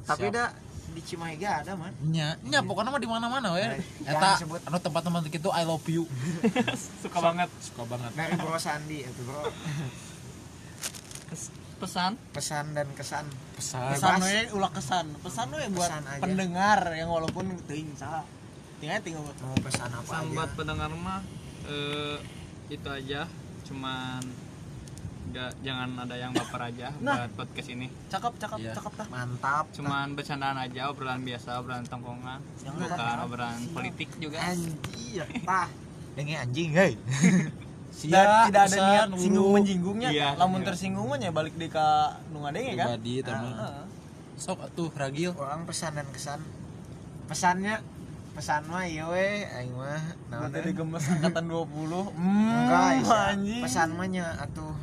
[0.01, 0.49] tapi dah
[0.89, 1.93] di Cimahiga ada man.
[2.01, 6.09] Nya nya pokoknya mah di mana mana Jangan eta anu tempat-tempat gitu I love you.
[7.05, 7.49] Suka banget.
[7.61, 8.09] Suka banget.
[8.13, 9.45] Dari bro Sandi itu bro
[11.79, 12.11] pesan?
[12.29, 13.25] Pesan dan kesan.
[13.55, 13.89] Pesan.
[13.91, 15.05] Pesan we ulah kesan.
[15.17, 16.21] Pesan we buat Pesan aja.
[16.21, 18.27] pendengar yang walaupun ting salah
[18.77, 20.35] tinggal tinggal buat mau pesan apa pesan aja?
[20.35, 21.21] buat pendengar mah
[21.65, 22.17] eh,
[22.69, 23.21] itu aja.
[23.63, 24.21] Cuman
[25.29, 27.29] nggak jangan ada yang baper aja Nah.
[27.29, 27.85] buat podcast ini.
[28.07, 28.73] Cakep cakep Iya.
[28.73, 29.65] cakep mantap.
[29.71, 32.39] Cuman bercandaan aja obrolan biasa obrolan tongkongan.
[32.59, 33.17] Jangan bukan baper.
[33.23, 34.37] obrolan politik juga.
[34.43, 35.69] Anjir tah.
[36.09, 36.93] Dengi anjing hei
[37.91, 40.09] tidak tidak ada niat singgung menjinggungnya.
[40.09, 40.67] Iya, lamun iya.
[40.67, 41.87] tersinggung ya balik di ka
[42.29, 42.85] nu ngadenge kan?
[42.93, 43.83] Pribadi teman Heeh.
[44.35, 45.31] sok atuh ragil.
[45.33, 46.39] Orang pesan dan kesan.
[47.25, 47.81] Pesannya
[48.31, 50.71] pesan mah iya we aing mah naon Nanti we?
[50.71, 53.61] digemes angkatan 20 enggak Hmm, anjing.
[53.61, 54.73] Pesan mah nya atuh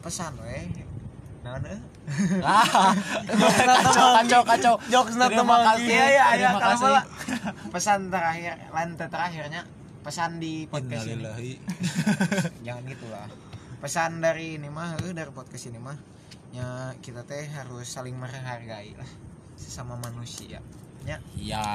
[0.00, 0.70] pesan we.
[1.42, 1.76] Naon we?
[2.40, 2.90] ah.
[3.82, 4.74] Kacau kacau kacau.
[4.88, 5.60] Jokes na Terima teman.
[5.68, 5.86] kasih.
[5.86, 6.04] Iya,
[6.34, 6.86] iya, kasih.
[6.88, 7.04] malah
[7.68, 9.62] pesan terakhir lantai terakhirnya
[10.02, 11.24] pesan di podcast ini.
[12.66, 13.26] Jangan gitu lah.
[13.78, 15.98] Pesan dari ini mah eh, dari podcast ini mah
[16.52, 19.10] ya kita teh harus saling menghargai lah
[19.56, 20.58] sesama manusia.
[21.02, 21.18] Ya.
[21.34, 21.66] Ya,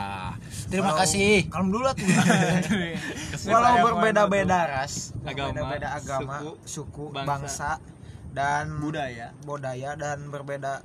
[0.72, 1.52] terima Walau- kasih.
[1.52, 2.08] kalem dulu tuh
[3.52, 7.28] walau berbeda-beda ras berbeda-beda agama suku, bangsa.
[7.28, 7.72] bangsa,
[8.32, 9.36] dan budaya.
[9.44, 10.80] budaya dan berbeda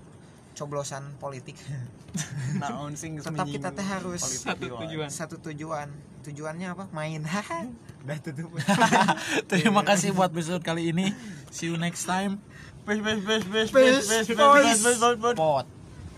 [0.53, 1.57] coblosan politik
[2.61, 5.89] naon sing tetap kita teh harus satu tujuan satu tujuan
[6.23, 7.25] tujuannya apa main
[8.03, 8.51] udah tutup
[9.51, 11.15] Terima kasih buat episode kali ini.
[11.55, 12.43] See you next time.
[12.83, 14.67] Peace, peace, peace, peace, Peace, peace, peace, boys.
[14.67, 15.39] peace, peace, peace, peace.
[15.39, 15.67] Pot.